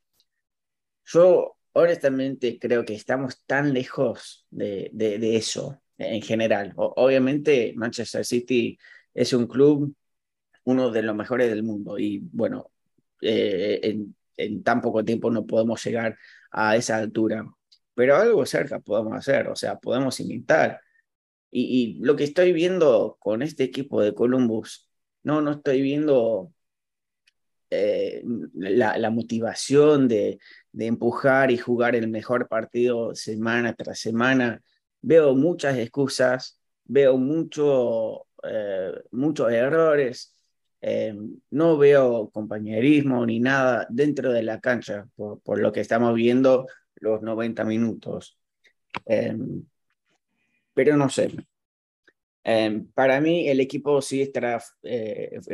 Yo 1.05 1.57
honestamente 1.73 2.59
creo 2.59 2.85
que 2.85 2.93
estamos 2.93 3.43
tan 3.45 3.73
lejos 3.73 4.45
de, 4.51 4.91
eso 5.35 5.81
en 5.97 6.21
general. 6.21 6.73
obviamente 6.75 7.73
Manchester 7.75 8.23
City 8.25 8.77
es 9.13 9.33
un 9.33 9.47
club, 9.47 9.95
uno 10.65 10.91
de 10.91 11.01
los 11.01 11.15
mejores 11.15 11.49
del 11.49 11.63
mundo 11.63 11.97
y 11.97 12.19
bueno, 12.31 12.71
eh, 13.21 13.79
en, 14.37 14.63
tan 14.63 14.81
poco 14.81 15.03
tiempo 15.03 15.31
no 15.31 15.45
podemos 15.45 15.83
llegar 15.83 16.17
a 16.51 16.75
esa 16.75 16.97
altura, 16.97 17.45
pero 17.93 18.15
algo 18.15 18.45
cerca 18.45 18.79
podemos 18.79 19.13
hacer, 19.13 19.47
o 19.47 19.55
sea, 19.55 19.79
podemos 19.79 20.19
imitar. 20.19 20.81
Y, 21.51 21.99
lo 22.01 22.15
que 22.15 22.23
estoy 22.23 22.53
viendo 22.53 23.17
con 23.19 23.41
este 23.41 23.63
equipo 23.65 24.01
de 24.01 24.13
Columbus, 24.13 24.89
no, 25.23 25.41
no 25.41 25.51
estoy 25.51 25.81
viendo 25.81 26.53
eh, 27.69 28.23
la, 28.53 29.09
motivación 29.09 30.07
de, 30.07 30.39
empujar 30.77 31.51
y 31.51 31.57
jugar 31.57 31.95
el 31.95 32.07
mejor 32.07 32.47
partido 32.47 33.13
semana 33.15 33.73
tras 33.73 33.99
semana. 33.99 34.61
Veo 35.01 35.35
muchas 35.35 35.77
excusas, 35.77 36.59
veo 36.85 37.17
mucho, 37.17 38.27
eh, 38.43 38.93
muchos 39.11 39.51
errores, 39.51 40.35
eh, 40.81 41.15
no 41.51 41.77
veo 41.77 42.29
compañerismo 42.31 43.25
ni 43.25 43.39
nada 43.39 43.87
dentro 43.89 44.31
de 44.31 44.43
la 44.43 44.59
cancha, 44.61 45.07
por 45.15 45.59
lo 45.59 45.71
que 45.71 45.81
estamos 45.81 46.15
viendo 46.15 46.67
los 47.01 47.21
90 47.21 47.63
minutos. 47.65 48.39
pero 50.73 50.97
no 50.97 51.09
sé, 51.09 51.31
para 52.93 53.19
mí 53.21 53.49
el 53.49 53.59
equipo 53.59 54.01
sí 54.01 54.21
estará 54.21 54.63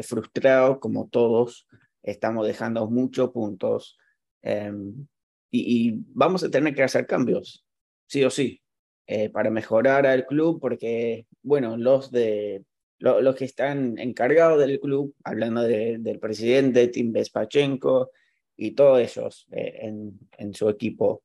frustrado 0.04 0.80
como 0.80 1.10
todos. 1.10 1.68
Estamos 2.04 2.48
dejando 2.48 2.90
muchos 2.90 3.32
puntos. 3.32 3.98
Em, 4.42 5.08
y, 5.52 5.92
vamos 6.14 6.44
a 6.44 6.50
tener 6.50 6.74
que 6.76 6.84
hacer 6.84 7.06
cambios, 7.08 7.66
sí 8.06 8.24
o 8.24 8.30
sí, 8.30 8.62
eh, 9.08 9.30
para 9.30 9.50
mejorar 9.50 10.06
al 10.06 10.26
club, 10.26 10.60
porque, 10.60 11.28
bueno, 11.42 11.78
los, 11.78 12.12
de, 12.12 12.64
los 13.00 13.36
que 13.36 13.46
están 13.46 13.98
encargados 13.98 14.60
del 14.60 14.80
club, 14.80 15.16
hablando 15.24 15.62
del 15.64 16.20
presidente 16.20 16.88
Tim 16.90 17.12
Bespachenko 17.12 18.12
y 18.56 18.72
todos 18.72 19.00
ellos 19.00 19.48
eh, 19.52 19.92
en, 20.38 20.54
su 20.54 20.70
equipo, 20.70 21.24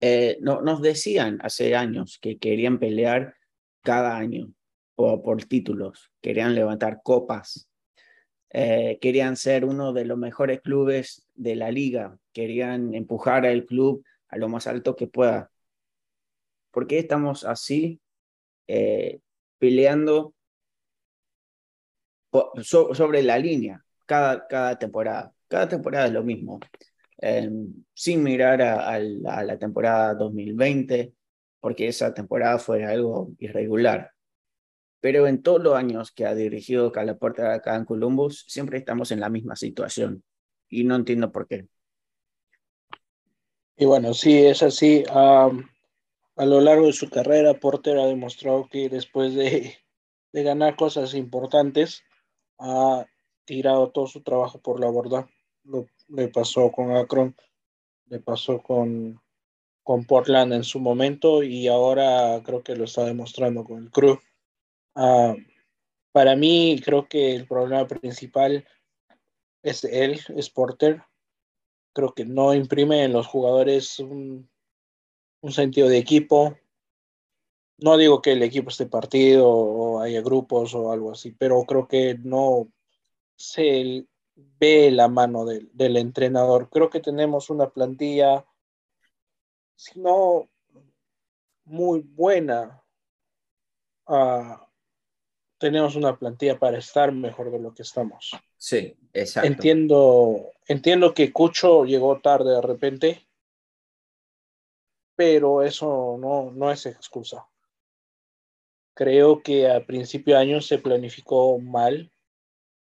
eh, 0.00 0.38
no, 0.40 0.60
nos 0.62 0.82
decían 0.82 1.38
hace 1.42 1.74
años 1.74 2.18
que 2.20 2.38
querían 2.38 2.78
pelear 2.78 3.34
cada 3.82 4.16
año 4.16 4.52
o 4.96 5.22
por 5.22 5.44
títulos, 5.44 6.12
querían 6.20 6.54
levantar 6.54 7.00
copas 7.02 7.68
eh, 8.50 8.98
querían 9.00 9.36
ser 9.36 9.64
uno 9.64 9.92
de 9.92 10.06
los 10.06 10.16
mejores 10.16 10.62
clubes 10.62 11.26
de 11.34 11.54
la 11.54 11.70
liga, 11.70 12.18
querían 12.32 12.94
empujar 12.94 13.44
al 13.44 13.66
club 13.66 14.04
a 14.28 14.38
lo 14.38 14.48
más 14.48 14.66
alto 14.66 14.96
que 14.96 15.06
pueda. 15.06 15.50
¿Por 16.70 16.86
qué 16.86 16.98
estamos 16.98 17.44
así 17.44 18.00
eh, 18.66 19.20
peleando 19.58 20.34
sobre 22.62 23.22
la 23.22 23.38
línea 23.38 23.84
cada, 24.06 24.46
cada 24.46 24.78
temporada? 24.78 25.34
Cada 25.48 25.68
temporada 25.68 26.06
es 26.06 26.12
lo 26.12 26.24
mismo. 26.24 26.58
Em, 27.20 27.74
sin 27.94 28.22
mirar 28.22 28.62
a, 28.62 28.98
la 28.98 29.58
temporada 29.58 30.14
2020, 30.14 31.14
porque 31.60 31.88
esa 31.88 32.14
temporada 32.14 32.58
fue 32.58 32.84
algo 32.84 33.32
irregular 33.38 34.12
pero 35.00 35.26
en 35.26 35.42
todos 35.42 35.62
los 35.62 35.74
años 35.74 36.10
que 36.10 36.26
ha 36.26 36.34
dirigido 36.34 36.92
Calaporta 36.92 37.54
acá 37.54 37.76
en 37.76 37.84
Columbus, 37.84 38.44
siempre 38.48 38.78
estamos 38.78 39.12
en 39.12 39.20
la 39.20 39.28
misma 39.28 39.56
situación 39.56 40.24
y 40.68 40.84
no 40.84 40.96
entiendo 40.96 41.30
por 41.30 41.46
qué. 41.46 41.68
Y 43.76 43.84
bueno, 43.84 44.12
sí, 44.12 44.44
es 44.44 44.62
así. 44.62 45.04
a 45.08 45.50
lo 46.36 46.60
largo 46.60 46.86
de 46.86 46.92
su 46.92 47.08
carrera, 47.08 47.54
Porter 47.54 47.98
ha 47.98 48.06
demostrado 48.06 48.68
que 48.68 48.88
después 48.88 49.34
de, 49.34 49.76
de 50.32 50.42
ganar 50.42 50.74
cosas 50.74 51.14
importantes, 51.14 52.02
ha 52.58 53.06
tirado 53.44 53.92
todo 53.92 54.08
su 54.08 54.22
trabajo 54.22 54.60
por 54.60 54.80
la 54.80 54.90
borda. 54.90 55.28
Lo, 55.62 55.86
le 56.08 56.28
pasó 56.28 56.70
con 56.72 56.96
Akron, 56.96 57.34
le 58.06 58.20
pasó 58.20 58.62
con, 58.62 59.20
con 59.82 60.04
Portland 60.04 60.52
en 60.52 60.64
su 60.64 60.80
momento 60.80 61.42
y 61.42 61.68
ahora 61.68 62.42
creo 62.44 62.62
que 62.62 62.76
lo 62.76 62.84
está 62.84 63.04
demostrando 63.04 63.64
con 63.64 63.84
el 63.84 63.90
Crew. 63.90 64.18
Ah, 64.94 65.34
para 66.12 66.34
mí, 66.36 66.80
creo 66.84 67.08
que 67.08 67.34
el 67.34 67.46
problema 67.46 67.86
principal 67.86 68.66
es 69.62 69.84
él, 69.84 70.20
es 70.34 70.50
Porter. 70.50 71.02
Creo 71.92 72.12
que 72.14 72.24
no 72.24 72.54
imprime 72.54 73.04
en 73.04 73.12
los 73.12 73.26
jugadores 73.26 73.98
un, 73.98 74.50
sentido 75.50 75.88
de 75.88 75.98
equipo. 75.98 76.56
no 77.78 77.96
digo 77.96 78.20
que 78.20 78.32
el 78.32 78.42
equipo 78.42 78.70
esté 78.70 78.86
partido 78.86 79.48
o 79.48 80.00
haya 80.00 80.20
grupos 80.20 80.74
o 80.74 80.90
algo 80.90 81.12
así, 81.12 81.30
pero 81.32 81.62
creo 81.62 81.86
que 81.86 82.18
no 82.22 82.68
se 83.36 84.06
ve 84.58 84.90
la 84.90 85.08
mano 85.08 85.44
del, 85.44 85.70
del 85.72 85.96
entrenador. 85.96 86.68
Creo 86.70 86.90
que 86.90 87.00
tenemos 87.00 87.50
una 87.50 87.70
plantilla, 87.70 88.44
si 89.74 90.00
no 90.00 90.48
muy 91.64 92.00
buena, 92.00 92.82
uh, 94.06 94.56
tenemos 95.58 95.96
una 95.96 96.16
plantilla 96.16 96.58
para 96.58 96.78
estar 96.78 97.12
mejor 97.12 97.50
de 97.50 97.58
lo 97.58 97.74
que 97.74 97.82
estamos. 97.82 98.30
Sí, 98.56 98.96
exacto. 99.12 99.46
Entiendo, 99.46 100.52
entiendo 100.66 101.14
que 101.14 101.32
Cucho 101.32 101.84
llegó 101.84 102.20
tarde 102.20 102.54
de 102.54 102.62
repente, 102.62 103.28
pero 105.14 105.62
eso 105.62 106.16
no, 106.18 106.50
no 106.52 106.70
es 106.70 106.86
excusa. 106.86 107.48
Creo 108.94 109.42
que 109.42 109.70
a 109.70 109.84
principio 109.84 110.34
de 110.34 110.40
año 110.40 110.60
se 110.60 110.78
planificó 110.78 111.58
mal, 111.58 112.12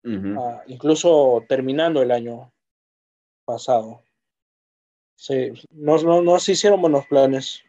uh, 0.04 0.60
incluso 0.66 1.44
terminando 1.48 2.02
el 2.02 2.10
año 2.10 2.52
pasado. 3.44 4.02
Se, 5.16 5.52
no, 5.70 5.96
no, 5.98 6.22
no 6.22 6.38
se 6.38 6.52
hicieron 6.52 6.80
buenos 6.80 7.06
planes. 7.06 7.62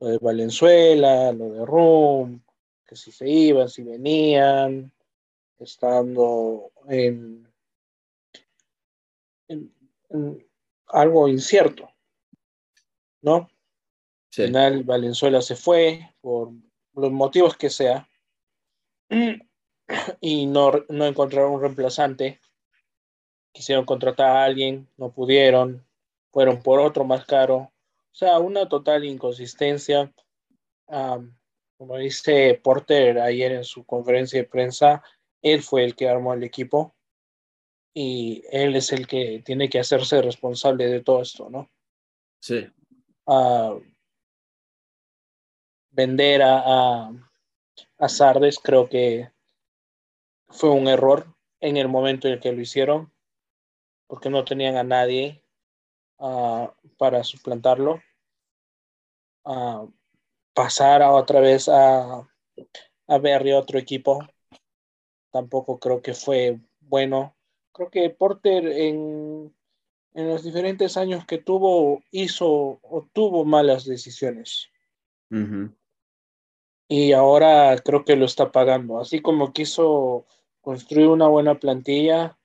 Lo 0.00 0.08
de 0.08 0.18
Valenzuela, 0.18 1.32
lo 1.32 1.52
de 1.52 1.64
Rum, 1.64 2.42
que 2.86 2.96
si 2.96 3.12
se 3.12 3.28
iban, 3.28 3.68
si 3.68 3.82
venían, 3.82 4.92
estando 5.58 6.72
en, 6.88 7.48
en, 9.48 9.72
algo 10.88 11.28
incierto, 11.28 11.88
¿no? 13.22 13.36
Al 13.36 14.46
final 14.46 14.84
Valenzuela 14.84 15.40
se 15.40 15.54
fue 15.54 16.14
por 16.20 16.50
los 16.94 17.12
motivos 17.12 17.56
que 17.56 17.70
sea 17.70 18.08
y 20.20 20.46
no, 20.46 20.72
no 20.88 21.06
encontraron 21.06 21.52
un 21.52 21.60
reemplazante. 21.60 22.40
Quisieron 23.52 23.84
contratar 23.84 24.28
a 24.28 24.44
alguien, 24.44 24.88
no 24.96 25.12
pudieron, 25.12 25.86
fueron 26.32 26.62
por 26.62 26.80
otro 26.80 27.04
más 27.04 27.24
caro. 27.24 27.56
O 27.56 28.16
sea, 28.16 28.38
una 28.38 28.68
total 28.68 29.04
inconsistencia. 29.04 30.12
como 31.76 31.96
dice 31.98 32.60
Porter 32.62 33.18
ayer 33.18 33.52
en 33.52 33.64
su 33.64 33.84
conferencia 33.84 34.40
de 34.40 34.48
prensa, 34.48 35.02
él 35.42 35.62
fue 35.62 35.84
el 35.84 35.94
que 35.94 36.08
armó 36.08 36.32
el 36.34 36.42
equipo 36.42 36.94
y 37.94 38.42
él 38.50 38.74
es 38.74 38.92
el 38.92 39.06
que 39.06 39.42
tiene 39.44 39.68
que 39.68 39.78
hacerse 39.78 40.20
responsable 40.20 40.86
de 40.86 41.00
todo 41.00 41.22
esto, 41.22 41.48
¿no? 41.48 41.70
Sí. 42.40 42.66
vender 45.90 46.42
a, 46.42 47.10
a, 47.98 48.08
Sardes 48.08 48.58
creo 48.58 48.88
que 48.88 49.30
fue 50.54 50.70
un 50.70 50.88
error 50.88 51.26
en 51.60 51.76
el 51.76 51.88
momento 51.88 52.28
en 52.28 52.34
el 52.34 52.40
que 52.40 52.52
lo 52.52 52.60
hicieron, 52.60 53.12
porque 54.06 54.30
no 54.30 54.44
tenían 54.44 54.76
a 54.76 54.84
nadie 54.84 55.42
uh, 56.18 56.68
para 56.96 57.24
suplantarlo. 57.24 58.00
Uh, 59.44 59.92
pasar 60.54 61.02
a 61.02 61.12
otra 61.12 61.40
vez 61.40 61.68
a, 61.68 62.26
a 63.08 63.18
Berry, 63.18 63.52
otro 63.52 63.78
equipo, 63.78 64.26
tampoco 65.30 65.78
creo 65.78 66.00
que 66.00 66.14
fue 66.14 66.60
bueno. 66.80 67.36
Creo 67.72 67.90
que 67.90 68.08
Porter 68.10 68.66
en, 68.68 69.52
en 70.14 70.28
los 70.28 70.44
diferentes 70.44 70.96
años 70.96 71.26
que 71.26 71.38
tuvo 71.38 72.02
hizo 72.12 72.78
o 72.80 73.08
tuvo 73.12 73.44
malas 73.44 73.84
decisiones. 73.84 74.70
Y 76.88 77.12
ahora 77.12 77.76
creo 77.84 78.04
que 78.04 78.14
lo 78.14 78.26
está 78.26 78.52
pagando. 78.52 79.00
Así 79.00 79.20
como 79.20 79.52
quiso 79.52 80.26
construir 80.64 81.08
una 81.08 81.28
buena 81.28 81.58
plantilla, 81.58 82.38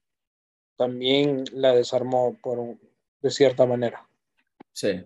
también 0.75 1.45
la 1.53 1.73
desarmó 1.73 2.37
por, 2.41 2.77
de 3.21 3.31
cierta 3.31 3.65
manera. 3.65 4.07
Sí. 4.73 5.05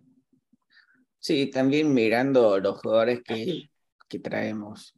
Sí, 1.19 1.49
también 1.49 1.93
mirando 1.93 2.59
los 2.59 2.81
jugadores 2.81 3.21
que, 3.23 3.69
que 4.09 4.19
traemos, 4.19 4.93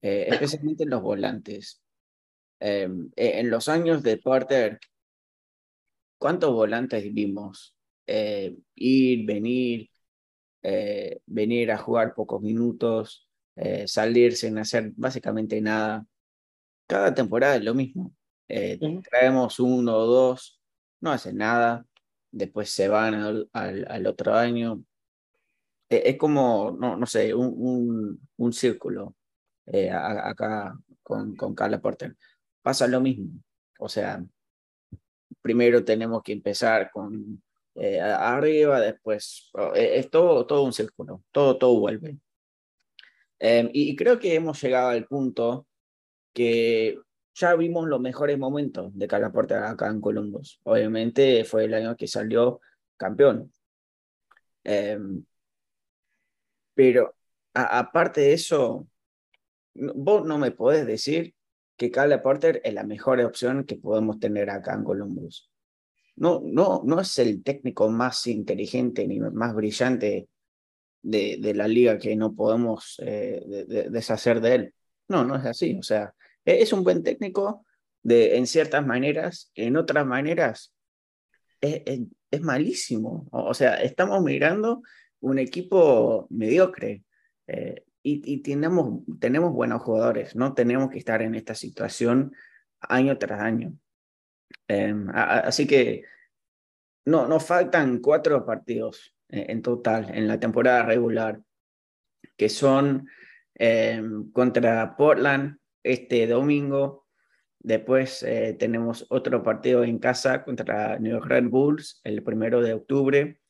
eh, 0.00 0.28
especialmente 0.30 0.86
los 0.86 1.02
volantes. 1.02 1.82
Em, 2.60 3.10
e, 3.14 3.40
en 3.40 3.50
los 3.50 3.68
años 3.68 4.02
de 4.02 4.16
Porter, 4.16 4.80
¿cuántos 6.18 6.52
volantes 6.52 7.12
vimos? 7.12 7.76
Eh, 8.06 8.56
ir, 8.74 9.26
venir, 9.26 9.90
eh, 10.62 11.20
venir 11.26 11.70
a 11.70 11.78
jugar 11.78 12.14
pocos 12.14 12.40
minutos, 12.40 13.28
eh, 13.56 13.86
salir 13.86 14.34
sin 14.36 14.58
hacer 14.58 14.92
básicamente 14.96 15.60
nada. 15.60 16.06
Cada 16.88 17.14
temporada 17.14 17.56
es 17.56 17.64
lo 17.64 17.74
mismo. 17.74 18.12
Traemos 18.48 19.60
uno 19.60 19.96
o 19.96 20.06
dos, 20.06 20.60
no 21.00 21.12
hacen 21.12 21.36
nada, 21.36 21.86
después 22.32 22.70
se 22.70 22.88
van 22.88 23.14
al, 23.14 23.48
al, 23.52 24.06
otro 24.06 24.34
año. 24.34 24.82
E, 25.88 26.02
es 26.06 26.16
como, 26.16 26.76
no, 26.78 26.96
no 26.96 27.06
sé, 27.06 27.34
un, 27.34 27.54
un, 27.56 28.28
un 28.36 28.52
círculo 28.52 29.14
acá 29.92 30.78
con, 31.02 31.36
con 31.36 31.54
Carla 31.54 31.80
Porter 31.80 32.16
pasa 32.62 32.86
lo 32.86 33.00
mismo. 33.00 33.28
O 33.78 33.88
sea, 33.88 34.24
primero 35.42 35.84
tenemos 35.84 36.22
que 36.22 36.32
empezar 36.32 36.90
con 36.90 37.42
eh, 37.74 38.00
arriba, 38.00 38.80
después 38.80 39.50
oh, 39.54 39.74
e, 39.74 39.98
es 39.98 40.10
todo, 40.10 40.46
todo 40.46 40.62
un 40.64 40.72
círculo, 40.72 41.22
todo, 41.32 41.58
todo 41.58 41.78
vuelve. 41.78 42.18
Em, 43.38 43.70
y 43.72 43.94
creo 43.94 44.18
que 44.18 44.34
hemos 44.34 44.60
llegado 44.60 44.88
al 44.88 45.06
punto 45.06 45.66
que 46.38 47.00
ya 47.34 47.56
vimos 47.56 47.88
los 47.88 48.00
mejores 48.00 48.38
momentos 48.38 48.96
de 48.96 49.08
Calaporte 49.08 49.54
acá 49.54 49.88
en 49.88 50.00
Columbus. 50.00 50.60
Obviamente 50.62 51.44
fue 51.44 51.64
el 51.64 51.74
año 51.74 51.96
que 51.96 52.06
salió 52.06 52.60
campeón. 52.96 53.52
Em, 54.62 55.24
pero 56.74 57.16
aparte 57.54 58.20
de 58.20 58.32
eso, 58.34 58.86
vos 59.74 60.24
no 60.24 60.38
me 60.38 60.52
podés 60.52 60.86
decir 60.86 61.34
que 61.76 61.90
Caleb 61.90 62.22
Porter 62.22 62.60
es 62.62 62.72
la 62.72 62.84
mejor 62.84 63.20
opción 63.20 63.64
que 63.64 63.76
podemos 63.76 64.20
tener 64.20 64.48
acá 64.50 64.74
en 64.74 64.84
Columbus. 64.84 65.50
No, 66.14 66.40
no, 66.44 66.82
no 66.84 67.00
es 67.00 67.18
el 67.18 67.42
técnico 67.42 67.88
más 67.88 68.24
inteligente 68.28 69.08
ni 69.08 69.18
más 69.18 69.54
brillante 69.56 70.28
de, 71.02 71.52
la 71.54 71.66
liga 71.66 71.98
que 71.98 72.14
no 72.14 72.32
podemos 72.32 73.02
eh, 73.04 73.42
deshacer 73.90 74.40
de 74.40 74.54
él. 74.54 74.74
No, 75.08 75.24
no 75.24 75.34
es 75.34 75.44
así. 75.44 75.76
O 75.76 75.82
sea, 75.82 76.14
es 76.56 76.72
un 76.72 76.82
buen 76.84 77.02
técnico 77.02 77.64
de, 78.02 78.36
en 78.36 78.46
ciertas 78.46 78.86
maneras, 78.86 79.50
en 79.54 79.76
otras 79.76 80.06
maneras 80.06 80.72
es, 81.60 82.40
malísimo. 82.40 83.28
O, 83.30 83.54
sea, 83.54 83.76
estamos 83.82 84.22
mirando 84.22 84.82
un 85.20 85.38
equipo 85.38 86.26
mediocre. 86.30 87.04
Eh, 87.46 87.84
y, 88.02 88.38
tenemos, 88.42 89.02
tenemos 89.20 89.52
buenos 89.52 89.82
jugadores, 89.82 90.34
no 90.34 90.54
tenemos 90.54 90.88
que 90.88 90.98
estar 90.98 91.20
en 91.20 91.34
esta 91.34 91.54
situación 91.54 92.32
año 92.80 93.18
tras 93.18 93.40
año. 93.40 93.74
Em, 94.66 95.08
así 95.12 95.66
que 95.66 96.04
no, 97.04 97.26
nos 97.28 97.44
faltan 97.44 97.98
cuatro 97.98 98.46
partidos 98.46 99.14
en, 99.28 99.60
total 99.60 100.10
en 100.14 100.26
la 100.26 100.40
temporada 100.40 100.84
regular, 100.84 101.40
que 102.36 102.48
son 102.48 103.06
em, 103.54 104.30
contra 104.32 104.96
Portland 104.96 105.58
este 105.92 106.26
domingo. 106.26 107.06
Después 107.58 108.22
eh, 108.22 108.56
tenemos 108.58 109.06
otro 109.10 109.42
partido 109.42 109.84
en 109.84 109.98
casa 109.98 110.44
contra 110.44 110.98
New 110.98 111.12
York 111.12 111.26
Red 111.26 111.48
Bulls 111.48 112.00
el 112.04 112.22
primero 112.22 112.62
de 112.62 112.74
octubre. 112.74 113.40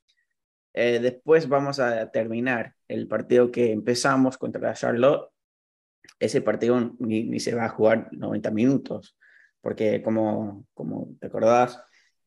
Eh, 0.72 1.00
después 1.00 1.48
vamos 1.48 1.80
a 1.80 2.10
terminar 2.10 2.74
el 2.86 3.08
partido 3.08 3.50
que 3.50 3.72
empezamos 3.72 4.38
contra 4.38 4.74
Charlotte. 4.74 5.30
Ese 6.18 6.40
partido 6.40 6.94
ni, 6.98 7.38
se 7.40 7.54
va 7.54 7.66
a 7.66 7.68
jugar 7.68 8.08
90 8.12 8.50
minutos, 8.50 9.16
porque 9.60 10.02
como, 10.02 10.66
como 10.74 11.16
te 11.20 11.26
acordás, 11.26 11.80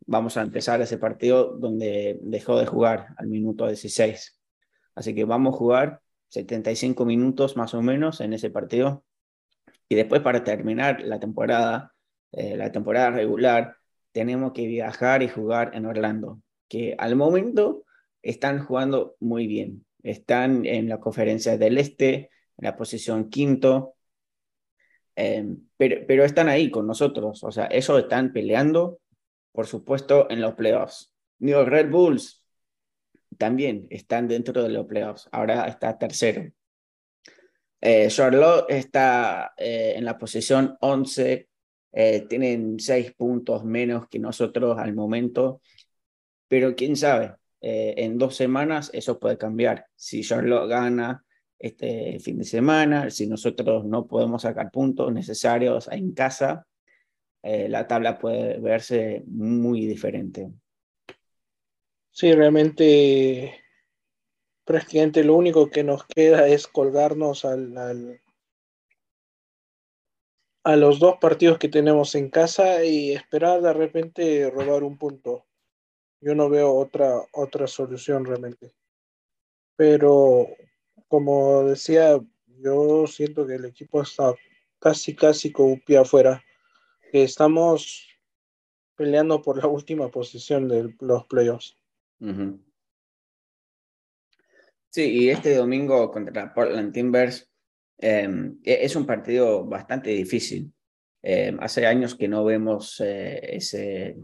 vamos 0.06 0.38
a 0.38 0.42
empezar 0.42 0.82
ese 0.82 0.98
partido 0.98 1.58
donde 1.58 2.20
dejó 2.22 2.60
de 2.60 2.66
jugar 2.66 3.08
al 3.18 3.28
minuto 3.28 3.68
16. 3.68 4.40
Así 4.96 5.16
que 5.16 5.26
vamos 5.26 5.56
a 5.56 5.58
jugar 5.58 6.02
75 6.30 7.06
minutos 7.06 7.58
más 7.58 7.74
o 7.74 7.82
menos 7.82 8.22
en 8.22 8.34
ese 8.34 8.50
partido. 8.50 9.04
Y 9.92 9.96
después 9.96 10.22
para 10.22 10.46
terminar 10.46 11.02
la 11.02 11.20
temporada, 11.20 11.94
eh, 12.32 12.56
la 12.56 12.72
temporada 12.72 13.12
regular, 13.12 13.76
tenemos 14.14 14.54
que 14.54 14.66
viajar 14.66 15.22
y 15.22 15.28
jugar 15.28 15.72
en 15.74 15.86
Orlando, 15.86 16.42
que 16.70 16.96
al 16.98 17.18
momento 17.18 17.84
están 18.22 18.64
jugando 18.64 19.18
muy 19.20 19.48
bien. 19.48 19.86
Están 20.02 20.66
en 20.66 20.88
la 20.88 21.02
conferencia 21.02 21.58
del 21.58 21.78
Este, 21.78 22.14
en 22.16 22.30
la 22.64 22.78
posición 22.78 23.30
quinto, 23.30 23.96
em, 25.18 25.58
pero, 25.76 26.08
pero 26.08 26.24
están 26.24 26.48
ahí 26.48 26.72
con 26.72 26.88
nosotros. 26.88 27.44
O 27.44 27.52
sea, 27.52 27.68
ellos 27.70 28.00
están 28.00 28.32
peleando, 28.32 29.02
por 29.52 29.68
supuesto, 29.68 30.32
en 30.32 30.40
los 30.40 30.54
playoffs. 30.54 31.14
New 31.40 31.66
Red 31.66 31.90
Bulls 31.90 32.46
también 33.38 33.88
están 33.90 34.30
dentro 34.30 34.64
de 34.64 34.70
los 34.70 34.86
playoffs. 34.86 35.28
Ahora 35.34 35.68
está 35.68 35.98
tercero. 35.98 36.50
Eh, 37.84 38.08
Charlotte 38.10 38.66
está 38.70 39.54
eh, 39.58 39.94
en 39.96 40.06
la 40.06 40.16
posición 40.16 40.78
11, 40.82 41.50
eh, 41.94 42.26
tienen 42.30 42.80
seis 42.80 43.12
puntos 43.14 43.66
menos 43.66 44.08
que 44.08 44.20
nosotros 44.20 44.78
al 44.78 44.94
momento, 44.94 45.62
pero 46.48 46.76
quién 46.76 46.96
sabe, 46.96 47.36
en 47.64 48.18
dos 48.18 48.36
semanas 48.36 48.90
eso 48.94 49.20
puede 49.20 49.38
cambiar. 49.38 49.86
Si 49.96 50.24
Charlotte 50.24 50.68
gana 50.70 51.24
este 51.60 52.20
fin 52.20 52.40
de 52.40 52.44
semana, 52.44 53.10
si 53.12 53.28
nosotros 53.28 53.86
no 53.86 54.08
podemos 54.08 54.42
sacar 54.42 54.72
puntos 54.72 55.14
necesarios 55.14 55.88
en 55.92 56.12
casa, 56.14 56.66
la 57.44 57.86
tabla 57.88 58.18
puede 58.18 58.60
verse 58.60 59.24
muy 59.28 59.86
diferente. 59.86 60.52
Sí, 62.10 62.34
realmente 62.34 63.61
prácticamente 64.72 65.26
lo 65.26 65.36
único 65.36 65.70
que 65.70 65.84
nos 65.84 66.06
queda 66.06 66.48
es 66.48 66.66
colgarnos 66.66 67.44
al, 67.44 68.22
a 70.64 70.76
los 70.78 70.98
dos 70.98 71.18
partidos 71.20 71.58
que 71.58 71.68
tenemos 71.68 72.16
en 72.16 72.30
casa 72.30 72.86
y 72.86 73.12
esperar 73.12 73.62
de 73.62 73.74
repente 73.74 74.50
robar 74.50 74.84
un 74.84 74.98
punto. 74.98 75.46
Yo 76.22 76.36
no 76.36 76.50
veo 76.50 76.74
otra, 76.74 77.22
otra 77.34 77.68
solución 77.68 78.24
realmente. 78.24 78.72
Pero 79.76 80.48
como 81.10 81.66
decía, 81.66 82.18
yo 82.46 83.08
siento 83.08 83.46
que 83.46 83.56
el 83.56 83.66
equipo 83.66 84.02
está 84.02 84.34
casi, 84.80 85.14
casi 85.14 85.52
con 85.52 85.66
un 85.66 85.82
pie 85.82 85.98
afuera. 85.98 86.42
Estamos 87.12 88.08
peleando 88.96 89.42
por 89.42 89.58
la 89.58 89.68
última 89.68 90.08
posición 90.08 90.70
de 90.70 90.96
los 91.02 91.26
playoffs. 91.26 91.76
Sí, 94.92 95.04
y 95.04 95.30
este 95.30 95.56
domingo 95.56 96.12
contra 96.12 96.54
Portland 96.54 96.92
Timbers 96.92 97.50
em, 97.98 98.60
e-, 98.64 98.84
es 98.84 98.96
un 98.98 99.06
partido 99.06 99.66
bastante 99.66 100.10
difícil. 100.10 100.74
Em, 101.24 101.58
hace 101.62 101.86
años 101.86 102.14
que 102.16 102.28
no 102.28 102.44
vemos 102.44 103.00
eh, 103.00 103.56
ese, 103.56 104.18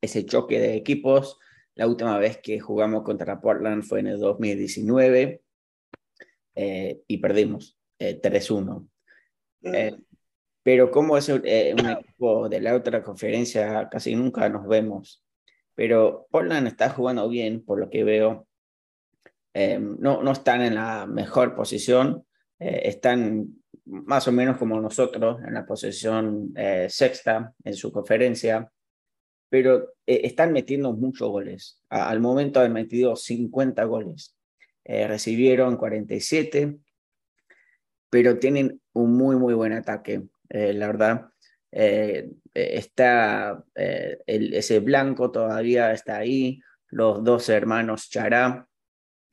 ese 0.00 0.24
choque 0.24 0.58
de 0.58 0.76
equipos. 0.76 1.38
La 1.74 1.86
última 1.86 2.18
vez 2.18 2.38
que 2.38 2.58
jugamos 2.58 3.02
contra 3.02 3.38
Portland 3.38 3.82
fue 3.82 4.00
en 4.00 4.06
el 4.06 4.18
2019 4.18 5.42
eh, 6.54 7.02
y 7.06 7.18
perdimos 7.18 7.78
3-1. 7.98 8.88
Eh, 9.62 9.92
mm. 9.92 10.04
pero 10.62 10.90
como 10.90 11.18
es 11.18 11.28
un 11.28 11.46
equipo 11.46 12.48
de 12.48 12.62
la 12.62 12.74
otra 12.74 13.02
conferencia, 13.02 13.90
casi 13.90 14.16
nunca 14.16 14.48
nos 14.48 14.66
vemos. 14.66 15.22
Pero 15.74 16.26
Portland 16.30 16.66
está 16.66 16.88
jugando 16.88 17.28
bien, 17.28 17.62
por 17.62 17.78
lo 17.78 17.90
que 17.90 18.04
veo. 18.04 18.48
Em, 19.58 19.96
no, 20.00 20.22
no 20.22 20.32
están 20.32 20.60
en 20.60 20.74
la 20.74 21.06
mejor 21.06 21.54
posición, 21.54 22.26
eh, 22.58 22.82
están 22.84 23.54
más 23.86 24.28
o 24.28 24.32
menos 24.32 24.58
como 24.58 24.78
nosotros, 24.82 25.38
en 25.46 25.54
la 25.54 25.64
posición 25.64 26.52
eh, 26.54 26.88
sexta 26.90 27.54
en 27.64 27.72
su 27.72 27.90
conferencia, 27.90 28.70
pero 29.48 29.94
eh, 30.06 30.20
están 30.24 30.52
metiendo 30.52 30.92
muchos 30.92 31.30
goles. 31.30 31.80
al 31.88 32.20
momento 32.20 32.60
han 32.60 32.74
metido 32.74 33.16
50 33.16 33.82
goles. 33.84 34.36
recibieron 34.84 35.78
47, 35.78 36.76
pero 38.10 38.38
tienen 38.38 38.82
un 38.92 39.16
muy, 39.16 39.36
muy 39.36 39.54
buen 39.54 39.72
ataque, 39.72 40.22
la 40.50 40.86
verdad. 40.86 41.30
está 41.72 43.64
ese 43.74 44.80
blanco 44.80 45.30
todavía 45.30 45.92
está 45.92 46.18
ahí, 46.18 46.60
los 46.90 47.24
dos 47.24 47.48
hermanos 47.48 48.10
Chará 48.10 48.68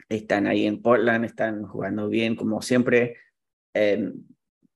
están 0.10 0.48
ahí 0.48 0.66
en 0.66 0.82
Portland, 0.82 1.26
están 1.26 1.63
jugando 1.63 2.10
bien 2.10 2.36
como 2.36 2.62
siempre. 2.62 3.18
Em, 3.74 4.13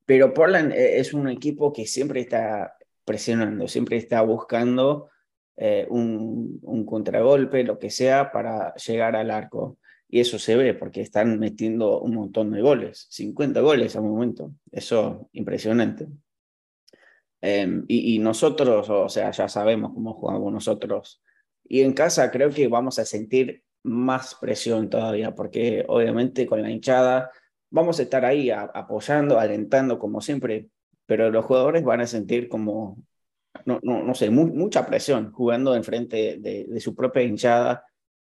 pero 0.06 0.34
Portland 0.34 0.72
eh, 0.74 1.00
es 1.00 1.14
un 1.14 1.30
equipo 1.30 1.74
que 1.74 1.86
siempre 1.86 2.22
está 2.22 2.78
presionando, 3.06 3.68
siempre 3.68 3.98
está 3.98 4.22
buscando 4.22 5.10
eh, 5.58 5.88
un, 5.90 6.86
contragolpe, 6.86 7.64
lo 7.64 7.80
que 7.80 7.90
sea, 7.90 8.32
para 8.32 8.74
llegar 8.76 9.16
al 9.16 9.32
arco. 9.32 9.78
Y 10.10 10.22
eso 10.22 10.40
se 10.40 10.56
ve 10.56 10.74
porque 10.74 11.02
están 11.02 11.40
metiendo 11.40 12.00
un 12.00 12.16
montón 12.16 12.52
de 12.52 12.62
goles, 12.62 13.08
50 13.10 13.60
goles 13.62 13.96
al 13.96 14.04
momento. 14.04 14.54
Eso 14.72 15.30
impresionante. 15.34 16.08
Em, 17.42 17.86
y, 17.88 18.16
y, 18.16 18.20
nosotros, 18.20 18.90
o 18.90 19.10
sea, 19.10 19.32
ya 19.32 19.48
sabemos 19.50 19.94
cómo 19.94 20.14
jugamos 20.14 20.52
nosotros. 20.54 21.22
Y 21.64 21.82
en 21.82 21.94
casa 21.94 22.32
creo 22.32 22.50
que 22.50 22.68
vamos 22.68 22.98
a 23.00 23.06
sentir 23.06 23.64
más 23.88 24.36
presión 24.36 24.90
todavía, 24.90 25.34
porque 25.34 25.86
obviamente 25.88 26.46
con 26.46 26.62
la 26.62 26.70
hinchada 26.70 27.32
vamos 27.70 28.00
a 28.00 28.04
estar 28.04 28.26
ahí 28.26 28.50
apoyando, 28.52 29.40
alentando 29.40 30.00
como 30.00 30.22
siempre, 30.22 30.68
pero 31.06 31.32
los 31.32 31.46
jugadores 31.46 31.84
van 31.84 32.02
a 32.02 32.08
sentir 32.08 32.50
como, 32.50 32.98
no, 33.66 33.80
no, 33.84 34.04
no 34.04 34.14
sé, 34.14 34.30
mucha 34.30 34.86
presión 34.86 35.32
jugando 35.32 35.76
enfrente 35.76 36.38
de, 36.40 36.66
de 36.70 36.80
su 36.80 36.96
propia 36.96 37.24
hinchada, 37.24 37.86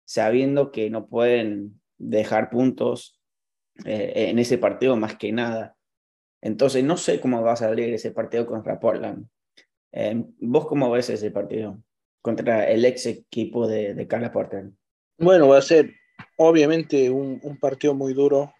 sabiendo 0.05 0.71
que 0.71 0.89
no 0.89 1.07
pueden 1.07 1.81
dejar 1.97 2.49
puntos 2.49 3.19
eh, 3.85 4.29
en 4.29 4.39
ese 4.39 4.57
partido 4.57 4.95
más 4.95 5.17
que 5.17 5.31
nada. 5.31 5.75
Entonces, 6.41 6.83
no 6.83 6.95
sé 6.97 7.19
cómo 7.19 7.41
va 7.41 7.53
a 7.53 7.57
salir 7.57 7.93
ese 7.93 8.11
partido 8.11 8.45
contra 8.45 8.79
Portland. 8.79 9.27
Eh, 9.91 10.23
¿Vos 10.39 10.67
cómo 10.67 10.91
ves 10.91 11.09
ese 11.09 11.31
partido 11.31 11.81
contra 12.21 12.69
el 12.69 12.85
ex 12.85 13.05
equipo 13.05 13.67
de, 13.67 13.93
de 13.93 14.07
Carla 14.07 14.31
Porter? 14.31 14.69
Bueno, 15.17 15.47
va 15.47 15.60
a 15.60 15.62
ser 15.62 15.93
obviamente 16.38 17.10
un, 17.10 17.58
partido 17.60 17.93
muy 17.93 18.13
duro. 18.13 18.54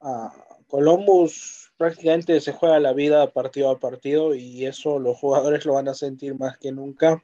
Uh, 0.00 0.28
Columbus 0.66 1.72
prácticamente 1.76 2.40
se 2.40 2.52
juega 2.52 2.80
la 2.80 2.92
vida 2.92 3.32
partido 3.32 3.70
a 3.70 3.78
partido 3.78 4.34
y 4.34 4.66
eso 4.66 4.98
los 4.98 5.16
jugadores 5.16 5.64
lo 5.64 5.74
van 5.74 5.88
a 5.88 5.94
sentir 5.94 6.34
más 6.34 6.58
que 6.58 6.72
nunca. 6.72 7.22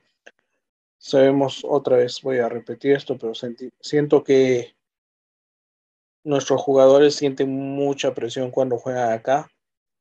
Sabemos 0.99 1.63
otra 1.69 1.97
vez, 1.99 2.21
voy 2.23 2.39
a 2.39 2.49
repetir 2.49 2.93
esto, 2.93 3.19
pero 3.19 3.33
siento 3.81 4.25
que 4.25 4.75
nuestros 6.23 6.63
jugadores 6.63 7.17
sienten 7.17 7.51
mucha 7.51 8.15
presión 8.15 8.51
cuando 8.51 8.79
juegan 8.79 9.13
acá 9.13 9.51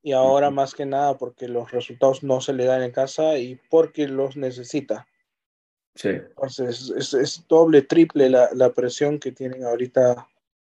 y 0.01 0.13
ahora 0.13 0.51
más 0.51 0.73
que 0.73 0.85
nada 0.85 1.17
porque 1.17 1.47
los 1.47 1.71
resultados 1.71 2.23
no 2.23 2.39
se 2.39 2.53
le 2.53 2.65
dan 2.65 2.83
en 2.83 2.91
casa 2.91 3.37
y 3.37 3.59
porque 3.69 4.07
los 4.07 4.37
necesita. 4.37 5.07
Sí. 5.95 6.09
Entonces 6.09 7.13
es, 7.13 7.47
doble, 7.47 7.83
triple 7.83 8.29
la, 8.29 8.49
la, 8.53 8.73
presión 8.73 9.19
que 9.19 9.31
tienen 9.31 9.63
ahorita 9.63 10.27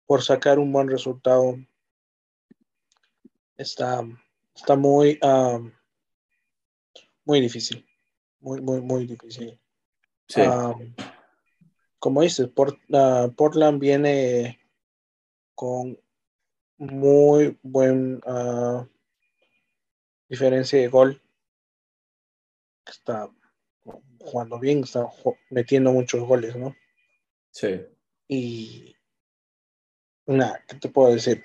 por 0.06 0.23
sacar 0.23 0.60
un 0.60 0.71
buen 0.71 0.89
resultado. 0.89 1.58
Está, 3.58 4.08
está 4.56 4.75
muy, 4.75 5.19
muy 7.25 7.41
difícil. 7.41 7.86
Muy, 8.39 8.62
muy, 8.62 8.82
muy 8.82 9.06
difícil. 9.06 9.60
Sí. 10.27 10.41
como 11.99 12.21
dices, 12.21 12.49
ah, 12.93 13.30
Portland 13.36 13.80
viene 13.80 14.60
con 15.56 15.97
muy 16.77 17.58
buen 17.63 18.21
uh, 18.25 18.86
diferencia 20.30 20.80
de 20.80 20.88
gol. 20.88 21.21
Está 22.86 23.30
jugando 24.19 24.60
bien, 24.60 24.84
está 24.84 25.08
metiendo 25.49 25.91
muchos 25.91 26.25
goles, 26.27 26.56
¿no? 26.56 26.75
Sí. 27.51 27.82
Y 28.27 28.95
nada, 30.25 30.63
¿qué 30.67 30.75
te 30.75 30.89
puedo 30.89 31.13
decir? 31.13 31.43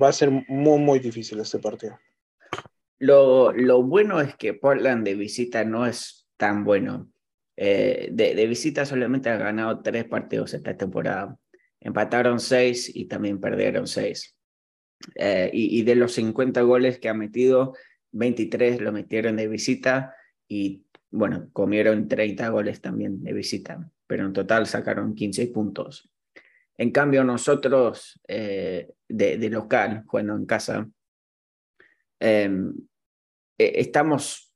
Va 0.00 0.08
a 0.08 0.12
ser 0.12 0.30
muy, 0.30 0.78
muy 0.78 0.98
difícil 0.98 1.40
este 1.40 1.58
partido. 1.58 1.98
Lo, 2.98 3.52
lo 3.52 3.82
bueno 3.82 4.20
es 4.20 4.36
que 4.36 4.54
Portland 4.54 5.04
de 5.04 5.14
visita 5.14 5.64
no 5.64 5.86
es 5.86 6.28
tan 6.36 6.64
bueno. 6.64 7.10
Eh, 7.56 8.08
de, 8.10 8.34
de, 8.34 8.46
visita 8.46 8.84
solamente 8.84 9.30
ha 9.30 9.36
ganado 9.36 9.82
tres 9.82 10.04
partidos 10.04 10.54
esta 10.54 10.76
temporada. 10.76 11.36
Empataron 11.80 12.40
seis 12.40 12.90
y 12.94 13.06
también 13.06 13.40
perdieron 13.40 13.86
seis. 13.86 14.36
Eh, 15.16 15.50
y, 15.52 15.78
y, 15.78 15.82
de 15.82 15.96
los 15.96 16.12
50 16.12 16.62
goles 16.62 16.98
que 16.98 17.08
ha 17.08 17.14
metido, 17.14 17.74
23 18.12 18.80
lo 18.80 18.92
metieron 18.92 19.36
de 19.36 19.48
visita 19.48 20.14
y 20.48 20.83
bueno, 21.14 21.48
comieron 21.52 22.08
30 22.08 22.48
goles 22.48 22.80
también 22.80 23.22
de 23.22 23.32
visita, 23.32 23.88
pero 24.06 24.26
en 24.26 24.32
total 24.32 24.66
sacaron 24.66 25.14
15 25.14 25.46
puntos. 25.46 26.10
En 26.76 26.90
cambio, 26.90 27.22
nosotros 27.22 28.20
eh, 28.26 28.90
de, 29.08 29.48
local, 29.48 30.02
jugando 30.06 30.34
en 30.34 30.44
casa, 30.44 30.90
em, 32.18 32.74
e, 33.56 33.80
estamos 33.80 34.52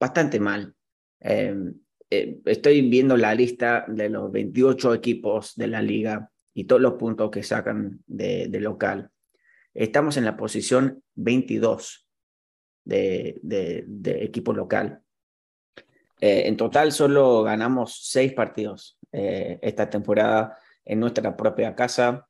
bastante 0.00 0.40
mal. 0.40 0.74
Em, 1.20 1.72
eh, 2.10 2.40
estoy 2.46 2.82
viendo 2.90 3.16
la 3.16 3.32
lista 3.32 3.84
de 3.86 4.08
los 4.08 4.32
28 4.32 4.94
equipos 4.94 5.54
de 5.54 5.68
la 5.68 5.82
liga 5.82 6.32
y 6.52 6.64
todos 6.64 6.82
los 6.82 6.94
puntos 6.94 7.30
que 7.30 7.44
sacan 7.44 8.02
de, 8.08 8.48
local. 8.58 9.08
Estamos 9.72 10.16
en 10.16 10.24
la 10.24 10.36
posición 10.36 11.04
22 11.14 12.08
de, 12.84 13.38
de 13.40 14.24
equipo 14.24 14.52
local. 14.52 15.02
Eh, 16.22 16.46
en 16.46 16.56
total 16.56 16.92
solo 16.92 17.42
ganamos 17.42 17.98
seis 18.04 18.32
partidos 18.32 18.96
eh, 19.10 19.58
esta 19.60 19.90
temporada 19.90 20.56
en 20.84 21.00
nuestra 21.00 21.36
propia 21.36 21.74
casa. 21.74 22.28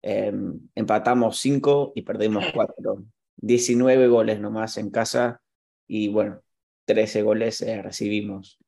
em, 0.00 0.58
empatamos 0.74 1.38
5 1.38 1.92
y 1.94 2.02
perdimos 2.02 2.46
4. 2.54 3.04
19 3.36 4.08
goles 4.08 4.40
nomás 4.40 4.78
en 4.78 4.90
casa 4.90 5.42
y 5.86 6.08
bueno, 6.08 6.40
13 6.86 7.22
goles 7.22 7.60
eh, 7.60 7.82
recibimos 7.82 8.58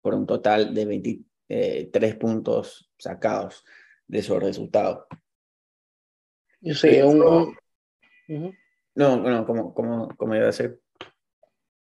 por 0.00 0.14
un 0.14 0.26
total 0.26 0.74
de 0.74 0.84
23 0.84 1.30
eh, 1.48 2.16
puntos 2.16 2.90
sacados 2.98 3.64
de 4.08 4.18
esos 4.18 4.42
resultados. 4.42 5.06
Yo 6.60 6.74
sé, 6.74 7.04
un, 7.04 7.56
No, 8.96 9.16
no, 9.16 9.46
como, 9.46 9.72
como, 9.72 10.08
como 10.16 10.34
iba 10.34 10.48
a 10.48 10.52
ser. 10.52 10.80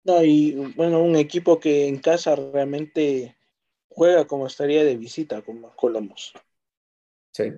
No, 0.07 0.23
y 0.23 0.55
bueno, 0.77 1.03
un 1.03 1.16
equipo 1.16 1.59
que 1.59 1.88
en 1.88 1.99
casa 1.99 2.37
realmente 2.37 3.37
juega 3.88 4.25
como 4.25 4.47
estaría 4.47 4.85
de 4.85 4.97
visita, 4.97 5.42
como 5.42 5.75
Colomos. 5.75 6.33
Sí. 7.33 7.53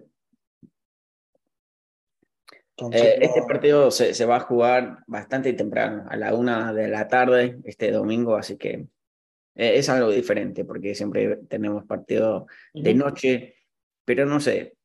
Eh, 2.92 3.18
este 3.20 3.42
partido 3.42 3.90
se, 3.90 4.14
se, 4.14 4.24
va 4.24 4.36
a 4.36 4.40
jugar 4.40 5.00
bastante 5.06 5.52
temprano, 5.52 6.06
a 6.08 6.16
la 6.16 6.34
una 6.34 6.72
de 6.72 6.88
la 6.88 7.06
tarde, 7.06 7.58
este 7.64 7.90
domingo, 7.90 8.36
así 8.36 8.56
que 8.56 8.86
eh, 9.54 9.76
es 9.76 9.88
algo 9.90 10.10
diferente, 10.10 10.64
porque 10.64 10.94
siempre 10.94 11.36
tenemos 11.48 11.84
partido 11.84 12.46
de 12.72 12.94
noche, 12.94 13.56
pero 14.06 14.24
no 14.24 14.40
sé, 14.40 14.78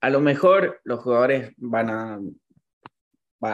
a 0.00 0.10
lo 0.10 0.20
mejor 0.20 0.80
los 0.82 1.00
jugadores 1.00 1.52
van 1.56 1.90
a, 1.90 2.20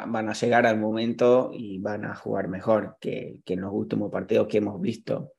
van 0.07 0.29
a 0.29 0.33
llegar 0.33 0.67
al 0.67 0.79
momento 0.79 1.51
y 1.53 1.79
van 1.79 2.05
a 2.05 2.15
jugar 2.15 2.49
mejor 2.49 2.97
que, 3.01 3.41
que 3.45 3.55
en 3.55 3.63
los 3.63 3.73
últimos 3.73 4.11
partidos 4.11 4.49
que 4.49 4.59
hemos 4.59 4.81
visto. 4.81 5.33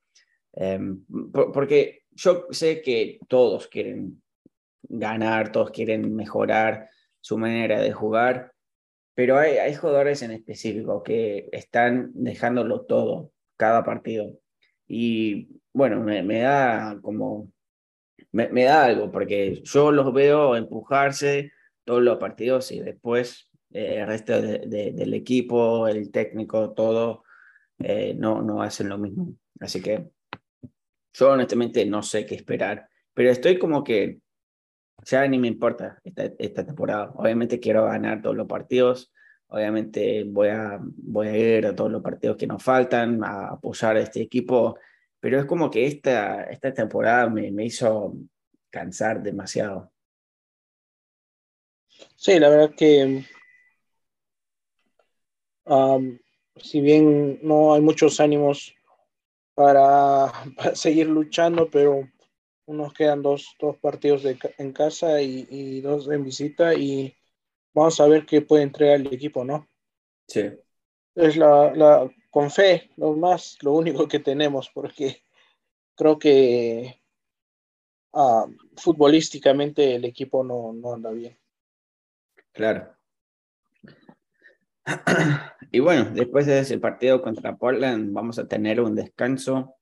Em, 0.52 1.04
porque 1.32 2.02
yo 2.10 2.46
sé 2.50 2.82
que 2.82 3.18
todos 3.28 3.68
quieren 3.68 4.22
ganar, 4.82 5.52
todos 5.52 5.70
quieren 5.70 6.14
mejorar 6.14 6.88
su 7.20 7.38
manera 7.38 7.80
de 7.80 7.92
jugar, 7.92 8.52
pero 9.14 9.38
hay, 9.38 9.56
hay 9.58 9.74
jugadores 9.74 10.22
en 10.22 10.32
específico 10.32 11.02
que 11.02 11.48
están 11.52 12.10
dejándolo 12.14 12.82
todo 12.82 13.30
cada 13.56 13.84
partido. 13.84 14.38
Y 14.86 15.60
bueno, 15.72 16.00
me, 16.00 16.40
da 16.40 16.98
como, 17.00 17.50
me, 18.32 18.64
da 18.64 18.84
algo, 18.84 19.10
porque 19.10 19.62
yo 19.62 19.92
los 19.92 20.12
veo 20.12 20.56
empujarse 20.56 21.52
todos 21.84 22.02
los 22.02 22.18
partidos 22.18 22.72
y 22.72 22.80
después 22.80 23.48
eh, 23.72 24.00
el 24.00 24.06
resto 24.06 24.40
de, 24.40 24.92
del 24.92 25.14
equipo, 25.14 25.88
el 25.88 26.10
técnico, 26.10 26.72
todo, 26.72 27.24
eh, 27.78 28.14
no, 28.14 28.42
no 28.42 28.62
hacen 28.62 28.88
lo 28.88 28.98
mismo. 28.98 29.34
Así 29.60 29.80
que 29.80 30.10
yo 31.12 31.30
honestamente 31.30 31.84
no 31.86 32.02
sé 32.02 32.26
qué 32.26 32.34
esperar, 32.34 32.88
pero 33.14 33.30
estoy 33.30 33.58
como 33.58 33.84
que 33.84 34.20
ya 35.04 35.26
ni 35.26 35.38
me 35.38 35.48
importa 35.48 35.98
esta, 36.04 36.30
esta 36.38 36.64
temporada. 36.64 37.12
Obviamente 37.16 37.60
quiero 37.60 37.84
ganar 37.84 38.22
todos 38.22 38.36
los 38.36 38.46
partidos, 38.46 39.12
obviamente 39.48 40.24
voy 40.24 40.48
a, 40.48 40.78
voy 40.80 41.28
a 41.28 41.36
ir 41.36 41.66
a 41.66 41.74
todos 41.74 41.90
los 41.90 42.02
partidos 42.02 42.36
que 42.36 42.46
nos 42.46 42.62
faltan, 42.62 43.22
a 43.24 43.48
apoyar 43.48 43.96
a 43.96 44.00
este 44.00 44.22
equipo, 44.22 44.78
pero 45.20 45.38
es 45.38 45.44
como 45.44 45.70
que 45.70 45.86
esta, 45.86 46.44
esta 46.44 46.72
temporada 46.72 47.28
me, 47.28 47.50
me 47.50 47.66
hizo 47.66 48.14
cansar 48.70 49.22
demasiado. 49.22 49.92
Sí, 52.16 52.38
la 52.38 52.48
verdad 52.48 52.74
que 52.76 53.24
um, 55.64 56.18
si 56.56 56.80
bien 56.80 57.38
no 57.42 57.74
hay 57.74 57.80
muchos 57.80 58.20
ánimos 58.20 58.74
para, 59.54 60.32
para 60.56 60.74
seguir 60.74 61.08
luchando, 61.08 61.68
pero 61.70 62.08
nos 62.66 62.92
quedan 62.94 63.22
dos, 63.22 63.54
dos 63.58 63.76
partidos 63.78 64.22
de, 64.22 64.38
en 64.58 64.72
casa 64.72 65.20
y, 65.20 65.46
y, 65.50 65.80
dos 65.80 66.08
en 66.08 66.24
visita 66.24 66.74
y 66.74 67.14
vamos 67.74 68.00
a 68.00 68.06
ver 68.06 68.24
qué 68.24 68.40
puede 68.40 68.62
entregar 68.62 69.00
el 69.00 69.12
equipo, 69.12 69.44
¿no? 69.44 69.68
Sí. 70.28 70.50
Es 71.14 71.36
la, 71.36 71.74
la 71.74 72.10
con 72.30 72.50
fe, 72.50 72.90
lo 72.96 73.12
más, 73.12 73.58
lo 73.60 73.72
único 73.72 74.08
que 74.08 74.18
tenemos, 74.18 74.70
porque 74.70 75.22
creo 75.94 76.18
que 76.18 76.98
uh, 78.12 78.46
futbolísticamente 78.76 79.96
el 79.96 80.06
equipo 80.06 80.42
no, 80.42 80.72
no 80.72 80.94
anda 80.94 81.10
bien. 81.10 81.38
Claro. 82.52 82.96
Y 85.74 85.80
bueno, 85.80 86.10
después 86.12 86.44
de 86.46 86.58
ese 86.58 86.78
partido 86.78 87.22
contra 87.22 87.56
Portland 87.56 88.12
vamos 88.12 88.38
a 88.38 88.46
tener 88.46 88.80
un 88.80 88.94
descanso. 88.94 89.76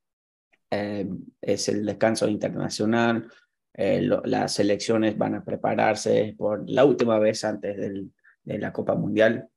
Eh, 0.70 1.08
es 1.40 1.68
el 1.68 1.84
descanso 1.84 2.28
internacional, 2.28 3.28
eh, 3.74 4.08
las 4.24 4.54
selecciones 4.54 5.18
van 5.18 5.34
a 5.34 5.44
prepararse 5.44 6.36
por 6.38 6.68
la 6.70 6.84
última 6.84 7.18
vez 7.18 7.44
antes 7.44 7.76
de 7.76 8.58
la 8.58 8.72
Copa 8.72 8.94
Mundial. 8.94 9.48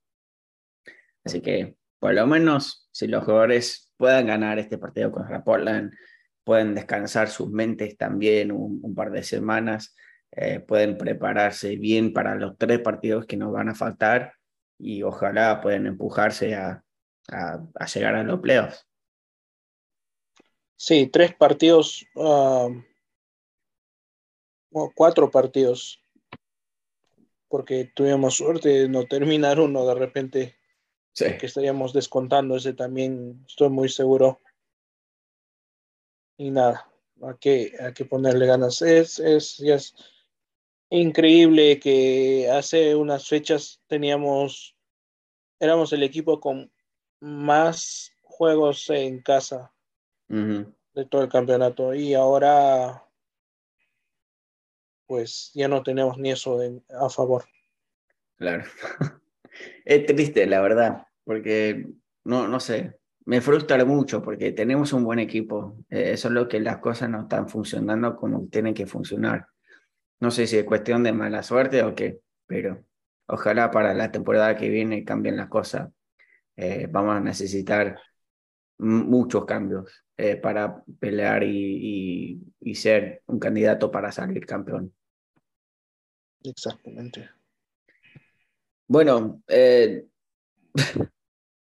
Así 1.24 1.40
que 1.40 1.78
por 2.00 2.16
lo 2.16 2.26
menos 2.26 2.90
si 2.92 3.08
los 3.08 3.24
jugadores 3.24 3.92
puedan 3.96 4.26
ganar 4.26 4.58
este 4.58 4.80
partido 4.80 5.12
contra 5.12 5.44
Portland, 5.44 5.94
pueden 6.44 6.74
descansar 6.74 7.30
sus 7.30 7.52
mentes 7.52 7.96
también 7.96 8.52
un, 8.52 8.80
un 8.82 8.96
par 8.96 9.12
de 9.12 9.22
semanas, 9.22 9.96
eh, 10.32 10.60
pueden 10.60 10.98
prepararse 10.98 11.76
bien 11.76 12.12
para 12.12 12.34
los 12.34 12.58
tres 12.58 12.80
partidos 12.80 13.28
que 13.28 13.38
nos 13.38 13.52
van 13.52 13.70
a 13.70 13.76
faltar 13.76 14.34
y 14.84 15.02
ojalá 15.02 15.62
puedan 15.62 15.88
empujarse 15.88 16.56
a, 16.56 16.84
a, 17.32 17.66
a 17.74 17.86
llegar 17.86 18.16
a 18.16 18.24
los 18.24 18.42
playoffs. 18.42 18.86
Sí, 20.76 21.08
tres 21.08 21.34
partidos, 21.34 22.06
uh, 22.16 22.70
cuatro 24.94 25.32
partidos, 25.32 26.04
porque 27.48 27.92
tuvimos 27.96 28.36
suerte 28.36 28.68
de 28.68 28.90
no 28.90 29.06
terminar 29.06 29.62
uno 29.62 29.86
de 29.86 29.96
repente, 29.96 30.58
sí. 31.14 31.38
que 31.40 31.46
estaríamos 31.46 31.94
descontando 31.94 32.58
ese 32.58 32.74
también, 32.74 33.46
estoy 33.48 33.70
muy 33.70 33.88
seguro. 33.88 34.42
Y 36.36 36.52
nada, 36.52 36.92
hay 37.22 37.36
que, 37.40 37.74
hay 37.80 37.94
que 37.94 38.04
ponerle 38.04 38.48
ganas. 38.48 38.82
Es, 38.82 39.20
es, 39.20 39.62
es 39.62 39.96
increíble 40.90 41.80
que 41.80 42.50
hace 42.52 42.96
unas 42.96 43.28
fechas 43.28 43.82
teníamos, 43.88 44.73
éramos 45.64 45.94
el 45.94 46.04
equipo 46.04 46.40
con 46.40 46.72
más 47.20 48.12
juegos 48.22 48.90
en 48.90 49.22
casa 49.22 49.72
Uh 50.30 50.36
-huh. 50.36 50.74
de 50.94 51.06
todo 51.06 51.22
el 51.24 51.30
campeonato 51.30 51.94
y 51.94 52.14
ahora 52.14 53.04
pues 55.06 55.52
ya 55.54 55.68
no 55.68 55.84
tenemos 55.84 56.18
ni 56.18 56.32
eso 56.32 56.58
de, 56.58 56.82
a 56.90 57.10
favor. 57.10 57.44
Claro. 58.38 58.64
es 59.86 60.06
triste, 60.06 60.46
la 60.48 60.62
verdad, 60.62 61.06
porque 61.24 61.88
no, 62.24 62.48
no 62.48 62.60
sé, 62.60 63.00
me 63.26 63.42
frustra 63.42 63.84
mucho 63.86 64.24
porque 64.24 64.52
tenemos 64.54 64.94
un 64.94 65.04
buen 65.04 65.20
equipo, 65.20 65.78
eh, 65.90 66.18
solo 66.18 66.48
que 66.48 66.60
las 66.60 66.78
cosas 66.78 67.10
no 67.10 67.22
están 67.22 67.48
funcionando 67.48 68.16
como 68.16 68.48
tienen 68.48 68.74
que 68.74 68.88
funcionar. 68.88 69.48
No 70.20 70.32
sé 70.32 70.48
si 70.48 70.58
es 70.58 70.64
cuestión 70.64 71.04
de 71.04 71.12
mala 71.12 71.44
suerte 71.44 71.84
o 71.84 71.94
qué, 71.94 72.22
pero 72.48 72.84
ojalá 73.28 73.72
para 73.72 73.94
la 73.94 74.12
temporada 74.12 74.56
que 74.56 74.70
viene 74.70 75.04
cambien 75.04 75.38
las 75.38 75.50
cosas. 75.50 75.90
Eh, 76.56 76.88
vamos 76.90 77.16
a 77.16 77.20
necesitar 77.20 78.00
muchos 78.78 79.46
cambios 79.46 80.04
eh, 80.18 80.36
para 80.36 80.84
pelear 81.00 81.44
y, 81.44 81.50
y, 81.50 82.42
y, 82.60 82.76
ser 82.76 83.24
un 83.28 83.40
candidato 83.40 83.90
para 83.90 84.12
salir 84.12 84.46
campeón. 84.46 84.94
Exactamente. 86.44 87.30
Bueno, 88.88 89.42
eh, 89.48 90.06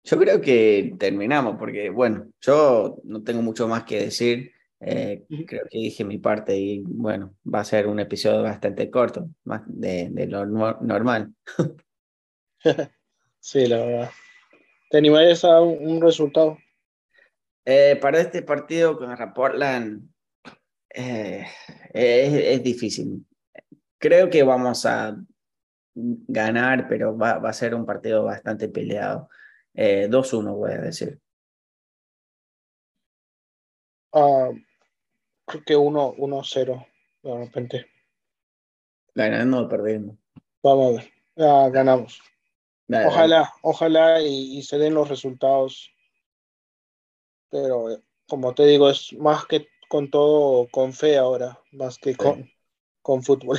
yo 0.04 0.18
creo 0.18 0.40
que 0.40 0.94
terminamos 0.98 1.56
porque, 1.58 1.90
bueno, 1.90 2.32
yo 2.40 2.96
no 3.04 3.22
tengo 3.22 3.42
mucho 3.42 3.68
más 3.68 3.84
que 3.84 4.00
decir. 4.00 4.52
Eh, 4.80 5.26
uh 5.28 5.34
-huh. 5.34 5.46
Creo 5.46 5.66
que 5.70 5.78
dije 5.78 6.04
mi 6.04 6.18
parte 6.18 6.56
y, 6.56 6.82
bueno, 6.86 7.34
va 7.44 7.60
a 7.60 7.64
ser 7.64 7.86
un 7.86 8.00
episodio 8.00 8.42
bastante 8.42 8.90
corto, 8.90 9.28
más 9.44 9.62
de, 9.66 10.08
de 10.10 10.26
lo 10.26 10.46
no 10.46 10.78
normal. 10.80 11.34
sí, 13.40 13.66
la 13.66 13.76
verdad. 13.76 14.10
¿Te 14.90 14.98
animarías 14.98 15.44
a 15.44 15.60
un, 15.60 15.86
un 15.86 16.00
resultado? 16.00 16.56
Eh, 17.64 17.96
para 18.00 18.20
este 18.20 18.42
partido 18.42 18.96
contra 18.96 19.32
Portland 19.32 20.08
eh, 20.94 21.46
es, 21.92 22.32
es, 22.32 22.62
difícil. 22.62 23.26
Creo 23.98 24.30
que 24.30 24.42
vamos 24.42 24.86
a 24.86 25.16
ganar, 25.94 26.88
pero 26.88 27.16
va, 27.16 27.38
va 27.38 27.50
a 27.50 27.52
ser 27.52 27.74
un 27.74 27.84
partido 27.86 28.24
bastante 28.24 28.68
peleado. 28.68 29.28
Eh, 29.74 30.08
2-1, 30.10 30.56
voy 30.56 30.72
a 30.72 30.78
decir. 30.78 31.20
Uh, 34.12 34.58
creo 35.50 35.64
que 35.64 35.76
1-0, 35.76 36.86
de 37.22 37.36
repente. 37.36 37.86
Ganando 39.14 39.60
o 39.60 39.68
perdiendo. 39.68 40.16
Vamos 40.62 40.86
a 40.86 40.96
ver. 40.96 41.72
Ganamos. 41.72 42.22
Dale, 42.86 43.06
ojalá, 43.06 43.36
dale. 43.36 43.50
ojalá 43.62 44.22
y, 44.22 44.58
y 44.58 44.62
se 44.62 44.78
den 44.78 44.94
los 44.94 45.08
resultados 45.08 45.92
pero 47.50 48.00
como 48.28 48.54
te 48.54 48.64
digo, 48.64 48.88
es 48.88 49.12
más 49.14 49.44
que 49.46 49.66
con 49.88 50.08
todo 50.08 50.68
con 50.70 50.92
fe 50.92 51.18
ahora, 51.18 51.60
más 51.72 51.98
que 51.98 52.16
con 53.02 53.22
fútbol. 53.22 53.58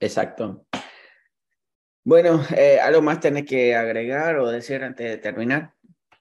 Exacto. 0.00 0.66
Bueno, 2.04 2.42
eh, 2.56 2.80
¿algo 2.80 3.02
más 3.02 3.20
tenés 3.20 3.44
que 3.44 3.76
agregar 3.76 4.38
o 4.38 4.50
decir 4.50 4.82
antes 4.82 5.08
de 5.08 5.18
terminar? 5.18 5.74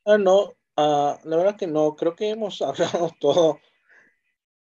Ah, 0.06 0.17
no, 0.17 0.54
ah, 0.76 1.17
la 1.23 1.38
verdad 1.38 1.58
que 1.58 1.67
no, 1.67 1.95
creo 1.95 2.15
que 2.15 2.30
hemos 2.30 2.62
hablado 2.62 3.12
todo. 3.19 3.60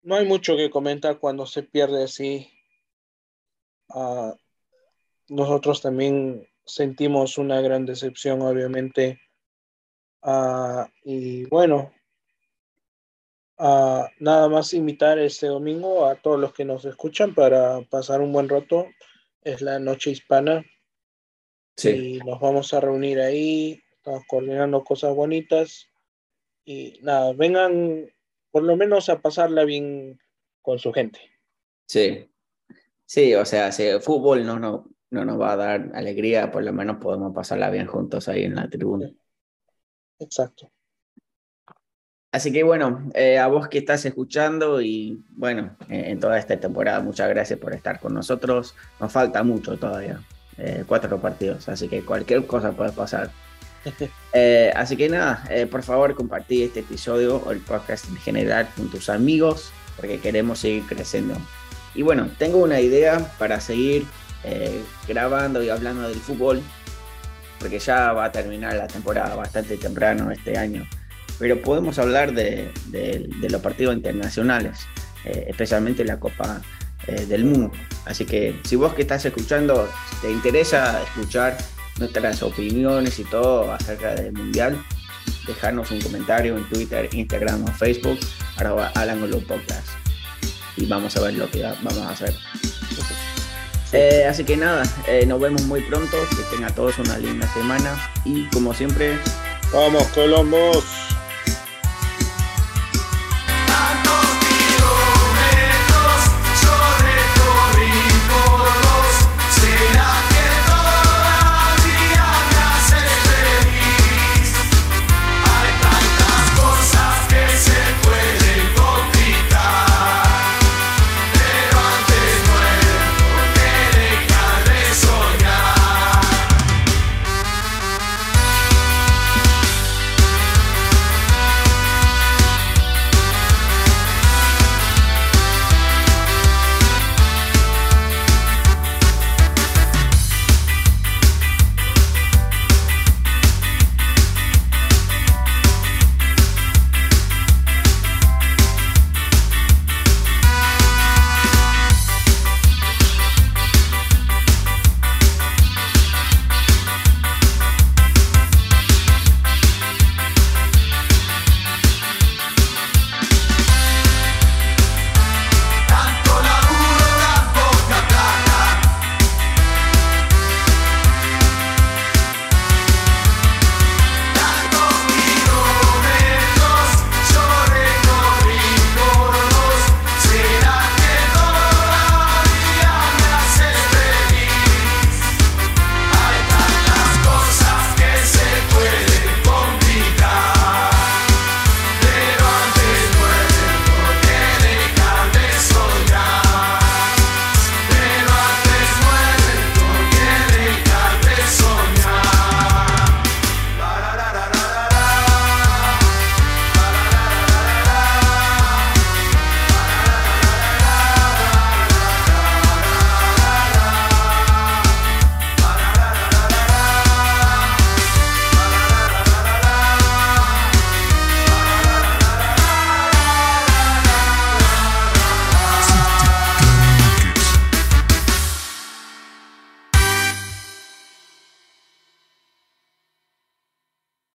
No 0.04 0.16
hay 0.16 0.26
mucho 0.26 0.56
que 0.56 0.70
comentar 0.70 1.20
cuando 1.20 1.46
se 1.46 1.64
pierde 1.64 2.04
así. 2.04 2.50
Ah, 3.90 4.34
nosotros 5.30 5.82
también 5.82 6.48
sentimos 6.66 7.38
una 7.38 7.62
gran 7.62 7.86
decepción, 7.86 8.42
obviamente. 8.42 9.22
Ah, 10.24 10.90
y 11.04 11.46
bueno, 11.46 11.94
nada 13.58 14.50
más 14.50 14.74
invitar 14.74 15.20
este 15.20 15.48
domingo 15.48 16.06
a 16.06 16.16
todos 16.16 16.40
los 16.40 16.54
que 16.54 16.66
nos 16.66 16.84
escuchan 16.86 17.36
para 17.36 17.82
pasar 17.82 18.22
un 18.22 18.34
buen 18.34 18.50
rato. 18.50 18.88
Es 19.44 19.62
la 19.62 19.80
noche 19.80 20.12
hispana. 20.12 20.66
Sí. 21.78 21.90
Y 21.90 22.18
nos 22.20 22.40
vamos 22.40 22.74
a 22.74 22.80
reunir 22.80 23.20
ahí. 23.20 23.82
Estamos 23.98 24.24
coordinando 24.28 24.84
cosas 24.84 25.14
bonitas. 25.14 25.88
Y 26.66 27.00
nada, 27.02 27.34
vengan 27.34 28.12
por 28.52 28.64
lo 28.64 28.76
menos 28.76 29.10
a 29.10 29.22
pasarla 29.22 29.64
bien 29.64 30.20
con 30.62 30.78
su 30.80 30.92
gente. 30.94 31.20
Sí. 31.88 32.30
Sí, 33.06 33.34
o 33.36 33.46
sea, 33.46 33.72
si 33.72 33.84
el 33.84 34.02
fútbol 34.02 34.46
no, 34.46 34.60
no, 34.60 34.88
no 35.10 35.26
nos 35.26 35.40
va 35.40 35.54
a 35.54 35.58
dar 35.58 35.92
alegría, 35.94 36.52
por 36.52 36.64
lo 36.64 36.72
menos 36.72 36.98
podemos 36.98 37.34
pasarla 37.34 37.70
bien 37.70 37.88
juntos 37.88 38.28
ahí 38.28 38.44
en 38.44 38.56
la 38.56 38.70
tribuna. 38.70 39.12
Exacto. 40.20 40.72
Así 42.32 42.54
que 42.54 42.64
bueno, 42.64 43.10
eh, 43.14 43.38
a 43.38 43.48
vos 43.48 43.68
que 43.68 43.80
estás 43.80 44.06
escuchando 44.06 44.82
y 44.82 45.22
bueno, 45.32 45.76
en 45.90 46.18
toda 46.20 46.40
esta 46.40 46.58
temporada, 46.58 47.02
muchas 47.02 47.28
gracias 47.28 47.60
por 47.60 47.74
estar 47.74 48.00
con 48.00 48.14
nosotros. 48.14 48.74
Nos 49.02 49.12
falta 49.12 49.44
mucho 49.44 49.78
todavía, 49.78 50.22
eh, 50.58 50.86
cuatro 50.88 51.20
partidos, 51.20 51.68
así 51.68 51.90
que 51.90 52.06
cualquier 52.06 52.48
cosa 52.48 52.72
puede 52.72 52.94
pasar. 52.94 53.32
Eh, 54.34 54.72
así 54.78 54.96
que 54.96 55.10
nada, 55.10 55.44
por 55.70 55.84
favor 55.84 56.15
compartí 56.15 56.63
este 56.63 56.80
episodio 56.80 57.36
o 57.36 57.52
el 57.52 57.60
podcast 57.60 58.08
en 58.08 58.15
general 58.15 58.70
con 58.78 58.89
tus 58.89 59.10
amigos, 59.10 59.74
porque 59.98 60.22
queremos 60.22 60.60
seguir 60.60 60.86
creciendo. 60.86 61.36
Y 61.94 62.02
bueno, 62.02 62.30
tengo 62.38 62.60
una 62.60 62.80
idea 62.80 63.20
para 63.38 63.60
seguir 63.60 64.06
grabando 65.06 65.62
y 65.62 65.67
hablando 65.67 66.08
del 66.08 66.17
fútbol, 66.17 66.62
porque 67.60 67.80
ya 67.80 68.13
va 68.13 68.24
a 68.24 68.32
terminar 68.32 68.74
la 68.76 68.88
temporada 68.88 69.36
bastante 69.36 69.76
temprano 69.76 70.32
este 70.32 70.58
año 70.58 70.88
pero 71.41 71.60
podemos 71.60 71.98
hablar 71.98 72.34
de, 72.34 72.72
los 73.50 73.62
partidos 73.62 73.96
internacionales, 73.96 74.86
eh, 75.26 75.46
especialmente 75.48 76.06
la 76.06 76.20
Copa 76.20 76.62
eh, 77.08 77.26
del 77.26 77.46
Mundo. 77.46 77.72
Así 78.06 78.26
que 78.26 78.60
si 78.63 78.76
vos 78.76 78.94
que 78.94 79.02
estás 79.02 79.26
escuchando, 79.26 79.89
te 80.22 80.32
interesa 80.32 81.02
escuchar 81.02 81.58
nuestras 81.99 82.41
opiniones 82.43 83.19
y 83.19 83.23
todo 83.25 83.71
acerca 83.71 84.15
del 84.15 84.34
Mundial, 84.34 84.84
dejarnos 85.45 85.91
un 85.91 86.01
comentario 86.01 86.58
en 86.58 86.67
Twitter, 86.69 87.10
Instagram 87.12 87.63
o 87.65 87.67
Facebook, 87.73 88.19
ahora 88.58 88.91
Alan 88.95 89.30
los 89.30 89.43
Podcast. 89.43 89.88
Y 90.77 90.86
vamos 90.86 91.15
a 91.17 91.21
ver 91.21 91.36
lo 91.36 91.49
que 91.49 91.63
vamos 91.63 91.97
a 91.97 92.10
hacer. 92.10 92.34
Eh, 93.93 94.25
así 94.30 94.45
que 94.45 94.56
nada, 94.56 94.84
nos 95.27 95.41
vemos 95.41 95.63
muy 95.63 95.82
pronto, 95.82 96.17
que 96.30 96.56
tengan 96.56 96.73
todos 96.73 96.97
una 96.99 97.17
linda 97.17 97.51
semana 97.54 98.12
y 98.25 98.45
como 98.49 98.73
siempre... 98.73 99.17
Vamos 99.73 100.04
Colombos. 100.08 101.11